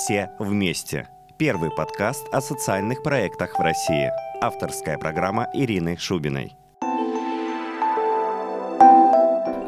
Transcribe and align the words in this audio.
«Все 0.00 0.30
вместе». 0.38 1.10
Первый 1.36 1.70
подкаст 1.70 2.26
о 2.32 2.40
социальных 2.40 3.02
проектах 3.02 3.58
в 3.58 3.62
России. 3.62 4.10
Авторская 4.40 4.96
программа 4.96 5.50
Ирины 5.52 5.98
Шубиной. 5.98 6.56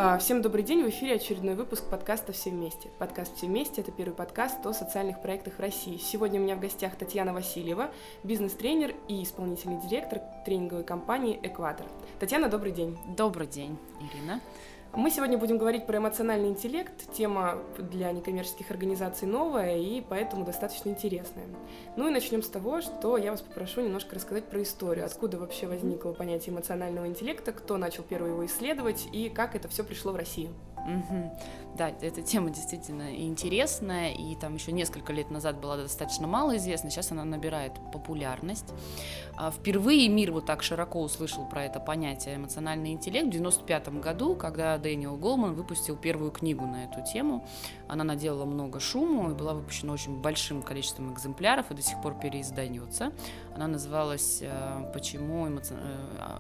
А, 0.05 0.17
всем 0.19 0.41
добрый 0.41 0.63
день, 0.63 0.85
в 0.85 0.89
эфире 0.89 1.17
очередной 1.17 1.55
выпуск 1.55 1.85
подкаста 1.91 2.33
«Все 2.33 2.49
вместе». 2.49 2.89
Подкаст 2.99 3.37
«Все 3.37 3.47
вместе»— 3.47 3.81
это 3.83 3.93
первый 3.93 4.15
подкаст 4.15 4.65
о 4.65 4.73
социальных 4.73 5.21
проектах 5.21 5.59
в 5.59 5.61
России. 5.61 5.99
Сегодня 5.99 6.41
у 6.41 6.43
меня 6.43 6.57
в 6.57 6.61
гостях 6.61 6.97
Татьяна 6.97 7.35
Васильева, 7.35 7.91
бизнес-тренер 8.25 8.95
и 9.09 9.23
исполнительный 9.23 9.81
директор 9.87 10.23
тренинговой 10.47 10.85
компании 10.85 11.39
«Экватор». 11.43 11.85
Татьяна, 12.19 12.49
добрый 12.49 12.73
день. 12.73 12.99
Добрый 13.17 13.47
день, 13.47 13.79
Ирина. 14.01 14.41
Мы 14.95 15.11
сегодня 15.11 15.39
будем 15.39 15.57
говорить 15.57 15.87
про 15.87 15.97
эмоциональный 15.97 16.51
интеллект. 16.51 16.93
Тема 17.15 17.63
для 17.79 18.13
некоммерческих 18.13 18.71
организаций 18.71 19.27
новая 19.27 19.79
и 19.79 20.03
поэтому 20.03 20.45
достаточно 20.45 20.91
интересная. 20.91 21.47
Ну 21.97 22.09
и 22.09 22.11
начнем 22.11 22.43
с 22.43 22.49
того, 22.49 22.83
что 22.83 23.17
я 23.17 23.31
вас 23.31 23.41
попрошу 23.41 23.81
немножко 23.81 24.15
рассказать 24.15 24.45
про 24.45 24.63
историю. 24.63 25.07
Откуда 25.07 25.39
вообще 25.39 25.67
возникло 25.67 26.13
понятие 26.13 26.53
эмоционального 26.53 27.07
интеллекта, 27.07 27.53
кто 27.53 27.79
начал 27.79 28.03
первый 28.03 28.33
его 28.33 28.45
исследовать 28.45 29.09
и 29.13 29.31
как 29.31 29.57
это 29.57 29.67
все 29.67 29.83
пришло 29.83 30.13
в 30.13 30.17
Россию. 30.17 30.51
Да, 31.77 31.91
эта 32.03 32.21
тема 32.21 32.51
действительно 32.51 33.17
интересная, 33.17 34.13
и 34.13 34.35
там 34.35 34.55
еще 34.55 34.73
несколько 34.73 35.13
лет 35.15 35.31
назад 35.31 35.59
была 35.59 35.79
достаточно 35.79 36.27
мало 36.27 36.59
известна, 36.59 36.91
сейчас 36.91 37.13
она 37.13 37.25
набирает 37.25 37.73
популярность. 37.93 38.75
А, 39.37 39.51
впервые 39.51 40.09
мир 40.09 40.33
вот 40.33 40.45
так 40.45 40.63
широко 40.63 41.01
услышал 41.01 41.47
про 41.49 41.65
это 41.65 41.81
понятие 41.81 42.37
эмоциональный 42.37 42.93
интеллект 42.93 43.29
в 43.29 43.31
95 43.31 43.89
году, 44.01 44.35
когда 44.35 44.77
Дэниел 44.77 45.17
Голман 45.17 45.55
выпустил 45.55 45.97
первую 45.97 46.31
книгу 46.31 46.67
на 46.67 46.85
эту 46.85 47.03
тему. 47.11 47.47
Она 47.89 48.05
наделала 48.05 48.45
много 48.45 48.79
шуму 48.79 49.31
и 49.31 49.35
была 49.35 49.55
выпущена 49.55 49.95
очень 49.95 50.21
большим 50.21 50.63
количеством 50.63 51.15
экземпляров 51.15 51.71
и 51.71 51.75
до 51.75 51.83
сих 51.83 52.01
пор 52.03 52.15
переиздается. 52.21 53.13
Она 53.55 53.67
называлась 53.67 54.41
э, 54.43 54.91
«Почему 54.93 55.49
эмоци... 55.49 55.75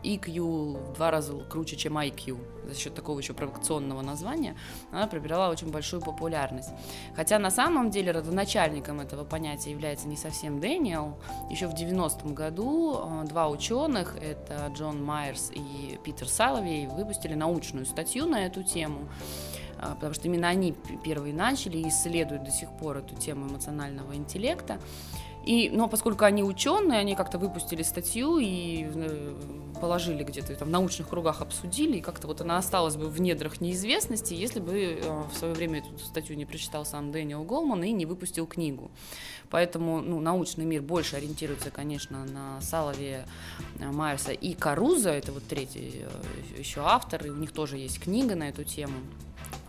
EQ 0.02 0.90
в 0.90 0.92
два 0.94 1.10
раза 1.10 1.38
круче, 1.44 1.76
чем 1.76 1.96
IQ?» 1.96 2.38
за 2.68 2.74
счет 2.78 2.94
такого 2.94 3.18
еще 3.18 3.34
провокационного 3.34 4.02
названия. 4.02 4.31
Она 4.90 5.06
приобрела 5.06 5.50
очень 5.50 5.70
большую 5.70 6.02
популярность. 6.02 6.70
Хотя 7.14 7.38
на 7.38 7.50
самом 7.50 7.90
деле 7.90 8.12
родоначальником 8.12 9.00
этого 9.00 9.24
понятия 9.24 9.70
является 9.70 10.08
не 10.08 10.16
совсем 10.16 10.60
Дэниел. 10.60 11.18
Еще 11.50 11.66
в 11.66 11.74
90-м 11.74 12.34
году 12.34 13.22
э, 13.22 13.24
два 13.28 13.48
ученых, 13.48 14.16
это 14.16 14.72
Джон 14.74 15.04
Майерс 15.04 15.50
и 15.52 15.98
Питер 16.04 16.28
Саловей, 16.28 16.86
выпустили 16.86 17.34
научную 17.34 17.86
статью 17.86 18.26
на 18.26 18.46
эту 18.46 18.62
тему 18.62 19.08
э, 19.78 19.94
потому 19.94 20.14
что 20.14 20.28
именно 20.28 20.48
они 20.48 20.74
первые 21.04 21.34
начали 21.34 21.78
и 21.78 21.88
исследуют 21.88 22.44
до 22.44 22.50
сих 22.50 22.70
пор 22.70 22.98
эту 22.98 23.14
тему 23.14 23.48
эмоционального 23.48 24.14
интеллекта. 24.14 24.78
И, 25.44 25.70
но 25.70 25.88
поскольку 25.88 26.24
они 26.24 26.42
ученые, 26.42 27.00
они 27.00 27.14
как-то 27.14 27.38
выпустили 27.38 27.82
статью 27.82 28.38
и 28.38 28.86
э, 28.94 29.34
положили 29.80 30.22
где-то 30.22 30.54
там 30.54 30.68
в 30.68 30.70
научных 30.70 31.08
кругах 31.08 31.42
обсудили, 31.42 31.98
и 31.98 32.00
как-то 32.00 32.28
вот 32.28 32.40
она 32.40 32.58
осталась 32.58 32.96
бы 32.96 33.08
в 33.08 33.20
недрах 33.20 33.60
неизвестности, 33.60 34.34
если 34.34 34.60
бы 34.60 34.72
э, 34.72 35.22
в 35.32 35.36
свое 35.36 35.52
время 35.54 35.80
эту 35.80 35.98
статью 35.98 36.36
не 36.36 36.46
прочитал 36.46 36.84
сам 36.84 37.10
Дэниел 37.10 37.42
Голман 37.42 37.82
и 37.82 37.90
не 37.90 38.06
выпустил 38.06 38.46
книгу. 38.46 38.92
Поэтому 39.50 40.00
ну, 40.00 40.20
научный 40.20 40.64
мир 40.64 40.80
больше 40.82 41.16
ориентируется, 41.16 41.70
конечно, 41.70 42.24
на 42.24 42.60
Салове, 42.60 43.26
э, 43.80 43.90
Майерса 43.90 44.30
и 44.30 44.54
Каруза, 44.54 45.10
это 45.10 45.32
вот 45.32 45.42
третий 45.48 46.04
еще 46.56 46.82
автор, 46.84 47.26
и 47.26 47.30
у 47.30 47.36
них 47.36 47.50
тоже 47.50 47.78
есть 47.78 48.00
книга 48.00 48.36
на 48.36 48.48
эту 48.48 48.62
тему 48.62 48.94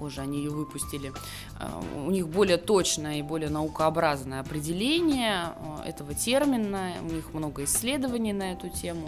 позже 0.03 0.19
они 0.19 0.39
ее 0.39 0.49
выпустили, 0.49 1.13
э, 1.59 1.81
у 2.05 2.11
них 2.11 2.27
более 2.27 2.57
точное 2.57 3.19
и 3.19 3.21
более 3.21 3.49
наукообразное 3.49 4.41
определение 4.41 5.53
э, 5.85 5.89
этого 5.89 6.13
термина, 6.13 6.91
у 7.01 7.13
них 7.13 7.33
много 7.33 7.63
исследований 7.63 8.33
на 8.33 8.51
эту 8.51 8.67
тему. 8.67 9.07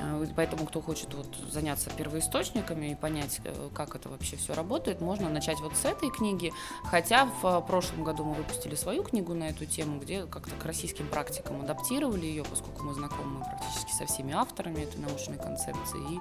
Э, 0.00 0.26
поэтому, 0.34 0.66
кто 0.66 0.80
хочет 0.80 1.12
вот 1.14 1.34
заняться 1.50 1.90
первоисточниками 1.90 2.92
и 2.92 2.94
понять, 2.94 3.40
как 3.74 3.94
это 3.94 4.08
вообще 4.08 4.36
все 4.36 4.54
работает, 4.54 5.00
можно 5.00 5.28
начать 5.28 5.60
вот 5.60 5.76
с 5.76 5.84
этой 5.84 6.10
книги. 6.10 6.52
Хотя 6.84 7.26
в 7.26 7.60
прошлом 7.62 8.04
году 8.04 8.24
мы 8.24 8.34
выпустили 8.34 8.74
свою 8.74 9.02
книгу 9.02 9.34
на 9.34 9.48
эту 9.48 9.66
тему, 9.66 10.00
где 10.00 10.26
как-то 10.26 10.54
к 10.56 10.64
российским 10.64 11.06
практикам 11.08 11.60
адаптировали 11.60 12.26
ее, 12.26 12.44
поскольку 12.44 12.84
мы 12.84 12.94
знакомы 12.94 13.44
практически 13.44 13.92
со 13.92 14.06
всеми 14.06 14.32
авторами 14.32 14.82
этой 14.82 15.00
научной 15.00 15.38
концепции. 15.38 16.00
И, 16.14 16.20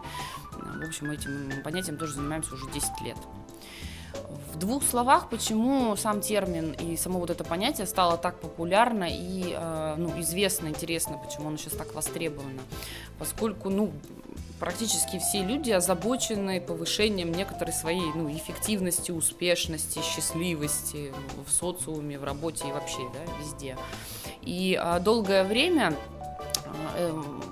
в 0.54 0.88
общем, 0.88 1.12
этим 1.12 1.64
понятием 1.64 1.98
тоже 1.98 2.14
занимаемся 2.14 2.54
уже 2.54 2.70
10 2.72 3.02
лет. 3.02 3.18
В 4.54 4.58
двух 4.58 4.84
словах, 4.84 5.30
почему 5.30 5.96
сам 5.96 6.22
термин 6.22 6.74
и 6.74 6.98
само 6.98 7.20
вот 7.20 7.30
это 7.30 7.44
понятие 7.44 7.88
стало 7.88 8.18
так 8.18 8.40
популярно 8.40 9.08
и 9.10 9.56
э, 9.56 9.96
ну, 9.98 10.20
известно, 10.20 10.68
интересно, 10.68 11.18
почему 11.18 11.48
оно 11.48 11.58
сейчас 11.58 11.74
так 11.74 11.94
востребовано. 11.96 12.62
Поскольку, 13.18 13.70
ну, 13.70 13.92
практически 14.62 15.18
все 15.18 15.44
люди 15.44 15.72
озабочены 15.72 16.62
повышением 16.62 17.32
некоторой 17.32 17.74
своей 17.74 18.14
ну, 18.14 18.32
эффективности, 18.32 19.12
успешности, 19.12 20.00
счастливости 20.04 21.12
в 21.48 21.52
социуме, 21.52 22.20
в 22.20 22.24
работе 22.24 22.68
и 22.68 22.72
вообще, 22.72 23.02
да, 23.12 23.34
везде. 23.40 23.76
И 24.44 24.78
а, 24.80 25.00
долгое 25.00 25.44
время 25.44 25.94
э, 25.94 26.21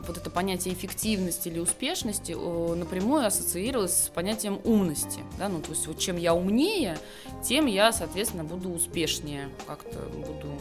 вот 0.07 0.17
это 0.17 0.29
понятие 0.29 0.73
эффективности 0.73 1.49
или 1.49 1.59
успешности 1.59 2.33
напрямую 2.75 3.25
ассоциировалось 3.25 4.05
с 4.05 4.09
понятием 4.09 4.59
умности. 4.63 5.19
Да? 5.37 5.49
Ну, 5.49 5.61
то 5.61 5.71
есть 5.71 5.87
вот 5.87 5.99
чем 5.99 6.17
я 6.17 6.33
умнее, 6.33 6.97
тем 7.43 7.65
я, 7.65 7.91
соответственно, 7.91 8.43
буду 8.43 8.69
успешнее, 8.69 9.49
как-то 9.67 9.99
буду 9.99 10.51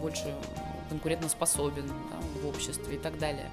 больше 0.00 0.34
конкурентоспособен 0.88 1.86
да, 1.86 2.42
в 2.42 2.48
обществе 2.48 2.96
и 2.96 2.98
так 2.98 3.18
далее. 3.18 3.50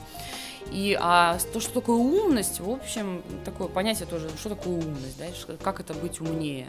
И 0.71 0.97
а 0.99 1.37
то, 1.53 1.59
что 1.59 1.73
такое 1.73 1.97
умность, 1.97 2.59
в 2.59 2.69
общем, 2.69 3.21
такое 3.43 3.67
понятие 3.67 4.07
тоже, 4.07 4.29
что 4.39 4.49
такое 4.49 4.77
умность, 4.77 5.17
да, 5.17 5.25
как 5.61 5.79
это 5.79 5.93
быть 5.93 6.19
умнее. 6.21 6.67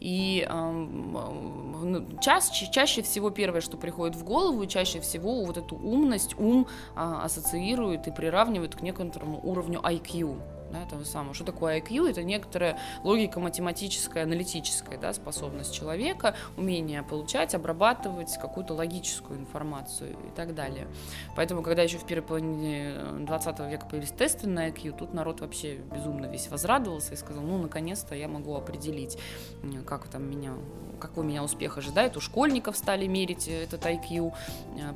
И 0.00 0.46
э, 0.48 2.06
чаще, 2.20 2.70
чаще 2.70 3.02
всего 3.02 3.30
первое, 3.30 3.60
что 3.60 3.76
приходит 3.76 4.14
в 4.16 4.24
голову, 4.24 4.66
чаще 4.66 5.00
всего 5.00 5.44
вот 5.44 5.56
эту 5.56 5.76
умность 5.76 6.38
ум 6.38 6.66
э, 6.94 7.00
ассоциирует 7.00 8.06
и 8.06 8.10
приравнивает 8.10 8.76
к 8.76 8.82
некоторому 8.82 9.40
уровню 9.42 9.80
IQ 9.80 10.38
да, 10.72 10.82
этого 10.82 11.04
самого. 11.04 11.34
Что 11.34 11.44
такое 11.44 11.80
IQ? 11.80 12.10
Это 12.10 12.22
некоторая 12.22 12.78
логика 13.02 13.40
математическая, 13.40 14.24
аналитическая 14.24 14.98
да, 14.98 15.12
способность 15.12 15.74
человека, 15.74 16.34
умение 16.56 17.02
получать, 17.02 17.54
обрабатывать 17.54 18.36
какую-то 18.38 18.74
логическую 18.74 19.38
информацию 19.38 20.12
и 20.12 20.30
так 20.34 20.54
далее. 20.54 20.86
Поэтому, 21.36 21.62
когда 21.62 21.82
еще 21.82 21.98
в 21.98 22.04
первой 22.04 22.22
половине 22.26 22.94
20 23.20 23.58
века 23.60 23.86
появились 23.86 24.12
тесты 24.12 24.48
на 24.48 24.68
IQ, 24.68 24.96
тут 24.98 25.14
народ 25.14 25.40
вообще 25.40 25.76
безумно 25.76 26.26
весь 26.26 26.48
возрадовался 26.48 27.14
и 27.14 27.16
сказал, 27.16 27.42
ну, 27.42 27.58
наконец-то 27.58 28.14
я 28.14 28.28
могу 28.28 28.54
определить, 28.54 29.18
как 29.86 30.08
там 30.08 30.28
меня 30.28 30.52
какой 30.98 31.24
меня 31.24 31.44
успех 31.44 31.76
ожидает. 31.78 32.16
У 32.16 32.20
школьников 32.20 32.76
стали 32.76 33.06
мерить 33.06 33.48
этот 33.48 33.84
IQ. 33.84 34.32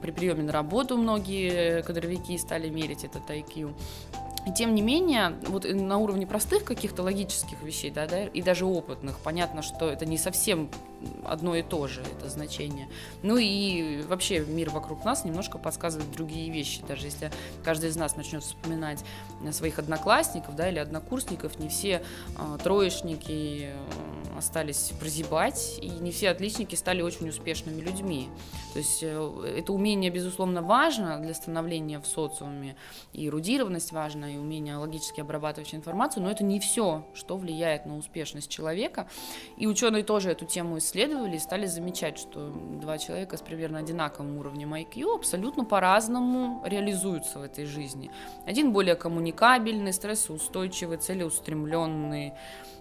При 0.00 0.10
приеме 0.10 0.42
на 0.42 0.52
работу 0.52 0.96
многие 0.96 1.82
кадровики 1.82 2.38
стали 2.38 2.68
мерить 2.70 3.04
этот 3.04 3.28
IQ. 3.28 3.74
И 4.46 4.52
тем 4.52 4.74
не 4.74 4.82
менее, 4.82 5.34
вот 5.46 5.66
на 5.68 5.98
уровне 5.98 6.26
простых 6.26 6.64
каких-то 6.64 7.02
логических 7.02 7.62
вещей, 7.62 7.90
да, 7.90 8.06
да, 8.06 8.24
и 8.24 8.40
даже 8.40 8.64
опытных, 8.64 9.18
понятно, 9.18 9.62
что 9.62 9.90
это 9.90 10.06
не 10.06 10.16
совсем 10.16 10.70
одно 11.24 11.54
и 11.54 11.62
то 11.62 11.86
же, 11.86 12.02
это 12.02 12.28
значение. 12.28 12.88
Ну 13.22 13.36
и 13.36 14.02
вообще 14.02 14.40
мир 14.40 14.70
вокруг 14.70 15.04
нас 15.04 15.24
немножко 15.24 15.58
подсказывает 15.58 16.10
другие 16.12 16.50
вещи. 16.50 16.82
Даже 16.86 17.06
если 17.06 17.30
каждый 17.64 17.90
из 17.90 17.96
нас 17.96 18.16
начнет 18.16 18.42
вспоминать 18.42 19.04
своих 19.52 19.78
одноклассников, 19.78 20.56
да, 20.56 20.68
или 20.68 20.78
однокурсников, 20.78 21.58
не 21.58 21.68
все 21.68 22.02
э, 22.36 22.58
троечники, 22.62 23.72
э, 23.72 24.38
остались 24.38 24.92
прозябать, 25.00 25.78
и 25.80 25.88
не 25.88 26.12
все 26.12 26.30
отличники 26.30 26.74
стали 26.74 27.02
очень 27.02 27.28
успешными 27.28 27.80
людьми. 27.80 28.28
То 28.72 28.78
есть 28.78 29.00
э, 29.02 29.54
это 29.58 29.72
умение, 29.72 30.10
безусловно, 30.10 30.62
важно 30.62 31.18
для 31.20 31.34
становления 31.34 32.00
в 32.00 32.06
социуме, 32.06 32.76
и 33.12 33.26
эрудированность 33.26 33.92
важна, 33.92 34.29
и 34.34 34.38
умение 34.38 34.76
логически 34.76 35.20
обрабатывать 35.20 35.74
информацию, 35.74 36.22
но 36.22 36.30
это 36.30 36.44
не 36.44 36.60
все, 36.60 37.06
что 37.14 37.36
влияет 37.36 37.86
на 37.86 37.96
успешность 37.96 38.50
человека. 38.50 39.08
И 39.56 39.66
ученые 39.66 40.02
тоже 40.02 40.30
эту 40.30 40.44
тему 40.44 40.78
исследовали 40.78 41.36
и 41.36 41.38
стали 41.38 41.66
замечать, 41.66 42.18
что 42.18 42.50
два 42.50 42.98
человека 42.98 43.36
с 43.36 43.42
примерно 43.42 43.78
одинаковым 43.78 44.38
уровнем 44.38 44.74
IQ 44.74 45.16
абсолютно 45.16 45.64
по-разному 45.64 46.62
реализуются 46.64 47.38
в 47.38 47.42
этой 47.42 47.66
жизни. 47.66 48.10
Один 48.46 48.72
более 48.72 48.94
коммуникабельный, 48.94 49.92
стрессоустойчивый, 49.92 50.98
целеустремленный, 50.98 52.34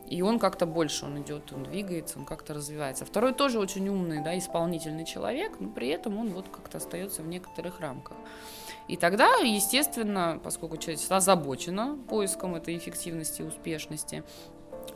и 0.09 0.23
он 0.23 0.39
как-то 0.39 0.65
больше, 0.65 1.05
он 1.05 1.21
идет, 1.21 1.53
он 1.53 1.63
двигается, 1.63 2.17
он 2.17 2.25
как-то 2.25 2.55
развивается. 2.55 3.05
Второй 3.05 3.33
тоже 3.33 3.59
очень 3.59 3.87
умный, 3.89 4.23
да, 4.23 4.37
исполнительный 4.37 5.05
человек, 5.05 5.59
но 5.59 5.69
при 5.69 5.89
этом 5.89 6.17
он 6.17 6.29
вот 6.29 6.49
как-то 6.49 6.77
остается 6.77 7.21
в 7.21 7.27
некоторых 7.27 7.79
рамках. 7.79 8.17
И 8.89 8.97
тогда, 8.97 9.35
естественно, 9.35 10.39
поскольку 10.43 10.77
человек 10.77 10.99
озабочена 11.09 11.95
поиском 12.09 12.55
этой 12.55 12.75
эффективности 12.75 13.43
и 13.43 13.45
успешности, 13.45 14.23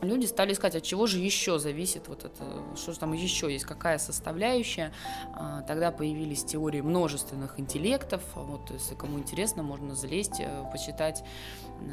люди 0.02 0.26
стали 0.26 0.52
искать, 0.52 0.74
от 0.74 0.82
чего 0.82 1.06
же 1.06 1.20
еще 1.20 1.60
зависит 1.60 2.08
вот 2.08 2.24
это, 2.24 2.44
что 2.76 2.92
же 2.92 2.98
там 2.98 3.12
еще 3.12 3.52
есть, 3.52 3.64
какая 3.64 3.98
составляющая. 3.98 4.92
А, 5.32 5.62
тогда 5.62 5.92
появились 5.92 6.44
теории 6.44 6.80
множественных 6.80 7.60
интеллектов. 7.60 8.22
Вот, 8.34 8.68
если 8.72 8.96
кому 8.96 9.20
интересно, 9.20 9.62
можно 9.62 9.94
залезть, 9.94 10.40
э, 10.40 10.64
почитать. 10.72 11.22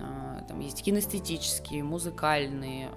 А, 0.01 0.43
там 0.47 0.59
есть 0.59 0.81
кинестетические, 0.83 1.83
музыкальные, 1.83 2.89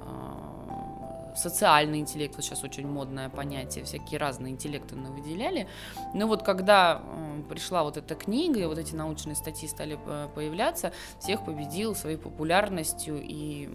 социальный 1.35 1.99
интеллект, 1.99 2.35
вот 2.37 2.45
сейчас 2.45 2.63
очень 2.65 2.87
модное 2.87 3.29
понятие, 3.29 3.85
всякие 3.85 4.19
разные 4.19 4.53
интеллекты 4.53 4.97
мы 4.97 5.11
выделяли. 5.11 5.69
Но 6.13 6.27
вот 6.27 6.43
когда 6.43 7.03
э, 7.03 7.43
пришла 7.49 7.83
вот 7.83 7.97
эта 7.97 8.15
книга, 8.15 8.61
и 8.61 8.67
вот 8.67 8.79
эти 8.79 8.95
научные 8.95 9.37
статьи 9.37 9.69
стали 9.69 9.99
э, 10.07 10.29
появляться, 10.35 10.93
всех 11.21 11.45
победил 11.45 11.95
своей 11.95 12.17
популярностью 12.17 13.21
и 13.23 13.69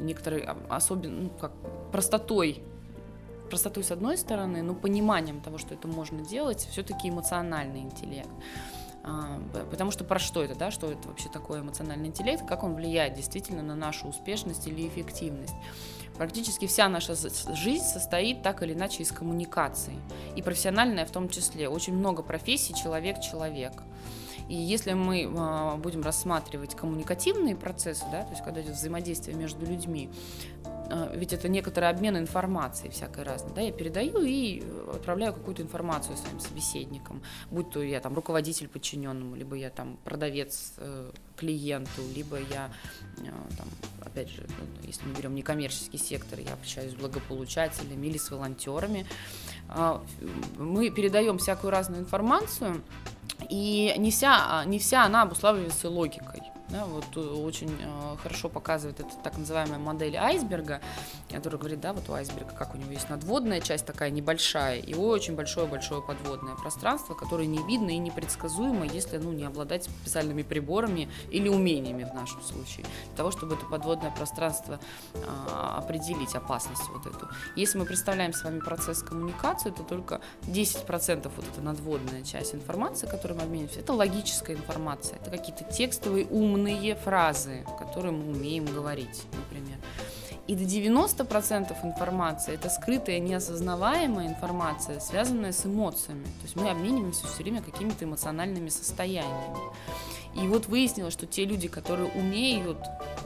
некоторой 0.00 0.46
особенно, 0.68 1.22
ну, 1.22 1.30
как 1.30 1.52
простотой 1.90 2.62
простотой 3.46 3.84
с 3.84 3.92
одной 3.92 4.18
стороны, 4.18 4.62
но 4.62 4.74
пониманием 4.74 5.40
того, 5.40 5.58
что 5.58 5.74
это 5.74 5.86
можно 5.88 6.24
делать, 6.24 6.66
все-таки 6.70 7.08
эмоциональный 7.08 7.80
интеллект. 7.80 8.28
А, 9.04 9.40
потому 9.70 9.92
что 9.92 10.04
про 10.04 10.18
что 10.18 10.42
это, 10.42 10.56
да, 10.56 10.70
что 10.72 10.90
это 10.90 11.06
вообще 11.06 11.28
такое 11.28 11.60
эмоциональный 11.60 12.08
интеллект, 12.08 12.44
как 12.44 12.64
он 12.64 12.74
влияет 12.74 13.14
действительно 13.14 13.62
на 13.62 13.76
нашу 13.76 14.08
успешность 14.08 14.66
или 14.66 14.86
эффективность. 14.86 15.54
Практически 16.18 16.66
вся 16.66 16.88
наша 16.88 17.14
жизнь 17.54 17.84
состоит 17.84 18.42
так 18.42 18.62
или 18.62 18.72
иначе 18.72 19.02
из 19.02 19.12
коммуникации, 19.12 19.94
и 20.34 20.42
профессиональная 20.42 21.04
в 21.04 21.10
том 21.10 21.28
числе. 21.28 21.68
Очень 21.68 21.94
много 21.94 22.22
профессий 22.22 22.74
человек-человек. 22.74 23.72
И 24.48 24.54
если 24.54 24.92
мы 24.92 25.22
э, 25.22 25.76
будем 25.76 26.02
рассматривать 26.02 26.76
коммуникативные 26.76 27.56
процессы, 27.56 28.04
да, 28.12 28.22
то 28.22 28.30
есть 28.30 28.44
когда 28.44 28.60
идет 28.60 28.74
взаимодействие 28.76 29.36
между 29.36 29.66
людьми, 29.66 30.08
э, 30.88 31.16
ведь 31.16 31.32
это 31.32 31.48
некоторый 31.48 31.88
обмен 31.90 32.16
информацией 32.16 32.90
всякой 32.92 33.24
разной, 33.24 33.52
да, 33.54 33.60
я 33.60 33.72
передаю 33.72 34.22
и 34.22 34.62
отправляю 34.94 35.34
какую-то 35.34 35.62
информацию 35.62 36.16
своим 36.16 36.38
собеседникам, 36.38 37.22
будь 37.50 37.70
то 37.70 37.82
я 37.82 37.98
там 38.00 38.14
руководитель 38.14 38.68
подчиненному, 38.68 39.34
либо 39.34 39.56
я 39.56 39.70
там 39.70 39.98
продавец 40.04 40.74
э, 40.76 41.10
клиенту, 41.36 42.02
либо 42.14 42.38
я 42.38 42.70
э, 43.18 43.24
там, 43.56 43.66
опять 44.16 44.30
же, 44.30 44.42
ну, 44.48 44.64
если 44.86 45.04
мы 45.06 45.14
берем 45.14 45.34
некоммерческий 45.34 45.98
сектор, 45.98 46.38
я 46.40 46.54
общаюсь 46.54 46.92
с 46.92 46.94
благополучателями 46.94 48.06
или 48.06 48.16
с 48.16 48.30
волонтерами, 48.30 49.06
э, 49.68 49.98
мы 50.56 50.90
передаем 50.90 51.36
всякую 51.36 51.70
разную 51.70 52.00
информацию, 52.00 52.82
и 53.50 53.94
не 53.98 54.10
вся, 54.10 54.64
не 54.64 54.78
вся 54.78 55.04
она 55.04 55.22
обуславливается 55.22 55.90
логикой. 55.90 56.42
Да, 56.68 56.84
вот 56.84 57.04
э, 57.14 57.20
очень 57.20 57.70
э, 57.80 58.16
хорошо 58.20 58.48
показывает 58.48 58.98
это 58.98 59.10
так 59.22 59.38
называемая 59.38 59.78
модель 59.78 60.16
айсберга, 60.16 60.80
которая 61.30 61.60
говорит, 61.60 61.80
да, 61.80 61.92
вот 61.92 62.08
у 62.08 62.12
айсберга, 62.12 62.52
как 62.54 62.74
у 62.74 62.78
него 62.78 62.90
есть 62.90 63.08
надводная 63.08 63.60
часть 63.60 63.86
такая 63.86 64.10
небольшая 64.10 64.80
и 64.80 64.92
очень 64.94 65.36
большое-большое 65.36 66.02
подводное 66.02 66.56
пространство, 66.56 67.14
которое 67.14 67.46
не 67.46 67.62
видно 67.62 67.90
и 67.90 67.98
непредсказуемо, 67.98 68.84
если, 68.84 69.18
ну, 69.18 69.32
не 69.32 69.44
обладать 69.44 69.84
специальными 69.84 70.42
приборами 70.42 71.08
или 71.30 71.48
умениями 71.48 72.02
в 72.02 72.12
нашем 72.14 72.42
случае, 72.42 72.84
для 73.06 73.16
того, 73.16 73.30
чтобы 73.30 73.54
это 73.54 73.64
подводное 73.66 74.10
пространство 74.10 74.80
э, 75.14 75.18
определить, 75.76 76.34
опасность 76.34 76.88
вот 76.88 77.06
эту. 77.06 77.28
Если 77.54 77.78
мы 77.78 77.84
представляем 77.84 78.32
с 78.32 78.42
вами 78.42 78.58
процесс 78.58 79.02
коммуникации, 79.02 79.70
то 79.70 79.84
только 79.84 80.20
10% 80.42 81.30
вот 81.36 81.44
эта 81.46 81.60
надводная 81.60 82.24
часть 82.24 82.56
информации, 82.56 83.06
которую 83.06 83.38
мы 83.38 83.44
обмениваемся, 83.44 83.80
это 83.80 83.92
логическая 83.92 84.56
информация, 84.56 85.18
это 85.20 85.30
какие-то 85.30 85.62
текстовые 85.62 86.26
умные 86.26 86.55
умные 86.56 86.94
фразы, 86.94 87.64
которые 87.78 88.12
мы 88.12 88.30
умеем 88.30 88.64
говорить, 88.64 89.22
например. 89.32 89.78
И 90.46 90.54
до 90.54 90.62
90% 90.62 91.74
информации 91.82 92.54
это 92.54 92.70
скрытая, 92.70 93.18
неосознаваемая 93.18 94.28
информация, 94.28 95.00
связанная 95.00 95.52
с 95.52 95.66
эмоциями. 95.66 96.24
То 96.24 96.42
есть 96.44 96.56
мы 96.56 96.70
обмениваемся 96.70 97.26
все 97.26 97.42
время 97.42 97.62
какими-то 97.62 98.04
эмоциональными 98.04 98.68
состояниями. 98.68 99.58
И 100.36 100.46
вот 100.46 100.66
выяснилось, 100.66 101.14
что 101.14 101.26
те 101.26 101.46
люди, 101.46 101.66
которые 101.66 102.10
умеют 102.12 102.78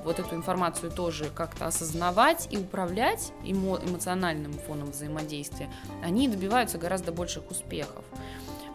вот 0.04 0.18
эту 0.18 0.34
информацию 0.34 0.90
тоже 0.90 1.28
как-то 1.34 1.66
осознавать 1.66 2.48
и 2.50 2.56
управлять 2.56 3.32
эмо- 3.42 3.84
эмоциональным 3.86 4.52
фоном 4.52 4.92
взаимодействия, 4.92 5.68
они 6.02 6.28
добиваются 6.28 6.78
гораздо 6.78 7.12
больших 7.12 7.50
успехов. 7.50 8.04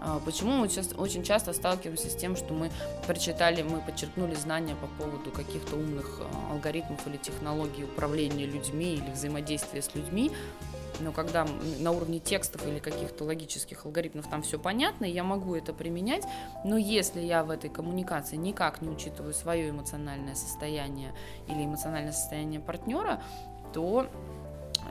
А, 0.05 0.19
почему 0.19 0.51
мы 0.51 0.67
очень 0.97 1.23
часто 1.23 1.51
сталкиваемся 1.51 2.09
с 2.11 2.15
тем, 2.15 2.35
что 2.35 2.53
мы 2.53 2.69
прочитали, 3.07 3.63
мы 3.63 3.81
подчеркнули 3.81 4.35
знания 4.35 4.75
по 4.75 4.85
поводу 5.03 5.31
каких-то 5.31 5.75
умных 5.75 6.21
а, 6.21 6.53
алгоритмов 6.53 7.05
или 7.07 7.17
технологий 7.17 7.85
управления 7.85 8.45
людьми 8.45 8.93
или 8.93 9.09
взаимодействия 9.11 9.81
с 9.81 9.95
людьми, 9.95 10.31
но 10.99 11.11
когда 11.11 11.47
на 11.79 11.91
уровне 11.91 12.19
текстов 12.19 12.67
или 12.67 12.77
каких-то 12.77 13.23
логических 13.23 13.85
алгоритмов 13.85 14.29
там 14.29 14.43
все 14.43 14.59
понятно, 14.59 15.05
я 15.05 15.23
могу 15.23 15.55
это 15.55 15.73
применять, 15.73 16.23
но 16.63 16.77
если 16.77 17.21
я 17.21 17.43
в 17.43 17.49
этой 17.49 17.71
коммуникации 17.71 18.35
никак 18.35 18.83
не 18.83 18.89
учитываю 18.89 19.33
свое 19.33 19.71
эмоциональное 19.71 20.35
состояние 20.35 21.15
или 21.47 21.65
эмоциональное 21.65 22.13
состояние 22.13 22.59
партнера, 22.59 23.23
то 23.73 24.05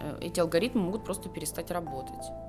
э, 0.01 0.19
эти 0.23 0.41
алгоритмы 0.41 0.83
могут 0.83 1.05
просто 1.05 1.29
перестать 1.29 1.71
работать. 1.71 2.44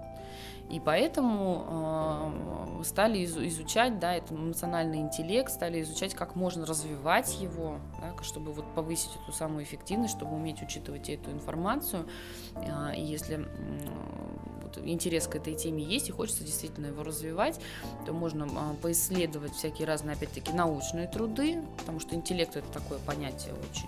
И 0.69 0.79
поэтому 0.79 2.79
э, 2.79 2.83
стали 2.83 3.23
изучать, 3.23 4.00
да, 4.00 4.15
этот 4.15 4.31
эмоциональный 4.31 5.00
интеллект, 5.00 5.51
стали 5.51 5.81
изучать, 5.81 6.15
как 6.15 6.35
можно 6.35 6.65
развивать 6.65 7.39
его, 7.39 7.79
да, 8.01 8.15
чтобы 8.23 8.51
вот 8.51 8.65
повысить 8.73 9.12
эту 9.21 9.31
самую 9.31 9.63
эффективность, 9.63 10.15
чтобы 10.15 10.35
уметь 10.35 10.62
учитывать 10.63 11.09
эту 11.09 11.31
информацию. 11.31 12.07
Э, 12.56 12.95
и 12.95 13.01
если 13.01 13.41
э, 13.41 13.45
вот, 14.63 14.79
интерес 14.83 15.27
к 15.27 15.35
этой 15.35 15.53
теме 15.53 15.83
есть 15.83 16.09
и 16.09 16.12
хочется 16.12 16.44
действительно 16.44 16.88
его 16.88 17.03
развивать, 17.03 17.59
то 18.07 18.13
можно 18.13 18.45
э, 18.45 18.75
поисследовать 18.81 19.53
всякие 19.53 19.88
разные, 19.88 20.15
опять-таки, 20.15 20.51
научные 20.51 21.07
труды, 21.07 21.62
потому 21.77 22.00
что 22.00 22.15
интеллект 22.15 22.56
это 22.56 22.67
такое 22.73 22.97
понятие 23.00 23.53
очень 23.53 23.88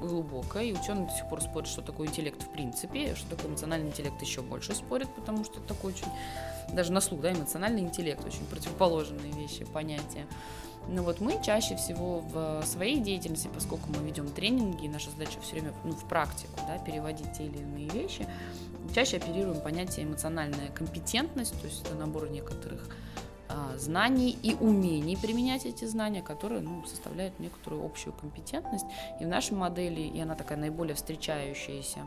глубокая, 0.00 0.64
и 0.64 0.72
ученые 0.72 1.06
до 1.06 1.12
сих 1.12 1.28
пор 1.28 1.42
спорят, 1.42 1.68
что 1.68 1.82
такое 1.82 2.08
интеллект 2.08 2.42
в 2.42 2.48
принципе, 2.50 3.14
что 3.14 3.30
такое 3.30 3.50
эмоциональный 3.50 3.88
интеллект 3.88 4.20
еще 4.20 4.42
больше 4.42 4.74
спорят, 4.74 5.14
потому 5.14 5.44
что 5.44 5.58
это 5.58 5.74
такой 5.74 5.92
очень, 5.92 6.06
даже 6.72 6.92
на 6.92 7.00
слух, 7.00 7.20
да, 7.20 7.32
эмоциональный 7.32 7.82
интеллект, 7.82 8.24
очень 8.24 8.44
противоположные 8.46 9.32
вещи, 9.32 9.64
понятия. 9.64 10.26
Но 10.88 11.02
вот 11.02 11.20
мы 11.20 11.40
чаще 11.44 11.76
всего 11.76 12.20
в 12.20 12.64
своей 12.64 13.00
деятельности, 13.00 13.50
поскольку 13.52 13.88
мы 13.90 14.04
ведем 14.06 14.28
тренинги, 14.28 14.86
наша 14.86 15.10
задача 15.10 15.40
все 15.42 15.54
время 15.54 15.72
ну, 15.84 15.92
в 15.92 16.04
практику 16.06 16.60
да, 16.68 16.78
переводить 16.78 17.32
те 17.36 17.46
или 17.46 17.58
иные 17.58 17.88
вещи, 17.88 18.26
чаще 18.94 19.16
оперируем 19.16 19.60
понятие 19.60 20.06
эмоциональная 20.06 20.68
компетентность, 20.74 21.60
то 21.60 21.66
есть 21.66 21.84
это 21.84 21.96
набор 21.96 22.30
некоторых 22.30 22.88
знаний 23.76 24.36
и 24.42 24.54
умений 24.54 25.16
применять 25.16 25.66
эти 25.66 25.84
знания, 25.84 26.22
которые 26.22 26.60
ну, 26.60 26.84
составляют 26.84 27.38
некоторую 27.38 27.84
общую 27.84 28.12
компетентность. 28.12 28.86
И 29.20 29.24
в 29.24 29.28
нашей 29.28 29.54
модели, 29.54 30.00
и 30.00 30.20
она 30.20 30.34
такая 30.34 30.58
наиболее 30.58 30.94
встречающаяся 30.94 32.00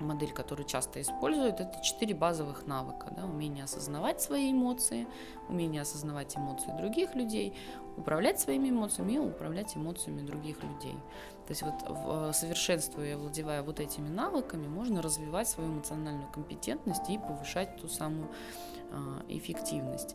модель, 0.00 0.32
которую 0.32 0.66
часто 0.66 1.00
используют, 1.00 1.60
это 1.60 1.80
четыре 1.82 2.14
базовых 2.14 2.66
навыка. 2.66 3.12
Да? 3.16 3.24
Умение 3.24 3.64
осознавать 3.64 4.20
свои 4.20 4.52
эмоции, 4.52 5.06
умение 5.48 5.82
осознавать 5.82 6.36
эмоции 6.36 6.72
других 6.76 7.14
людей, 7.14 7.54
управлять 7.96 8.40
своими 8.40 8.70
эмоциями 8.70 9.12
и 9.12 9.18
управлять 9.18 9.76
эмоциями 9.76 10.22
других 10.22 10.62
людей. 10.62 10.96
То 11.46 11.50
есть 11.50 11.62
вот 11.62 11.74
э, 11.86 12.32
совершенствуя 12.32 13.10
и 13.10 13.12
овладевая 13.12 13.62
вот 13.62 13.80
этими 13.80 14.08
навыками, 14.08 14.66
можно 14.66 15.02
развивать 15.02 15.48
свою 15.48 15.70
эмоциональную 15.70 16.28
компетентность 16.30 17.08
и 17.10 17.18
повышать 17.18 17.76
ту 17.76 17.88
самую 17.88 18.28
а, 18.92 19.22
эффективность. 19.28 20.14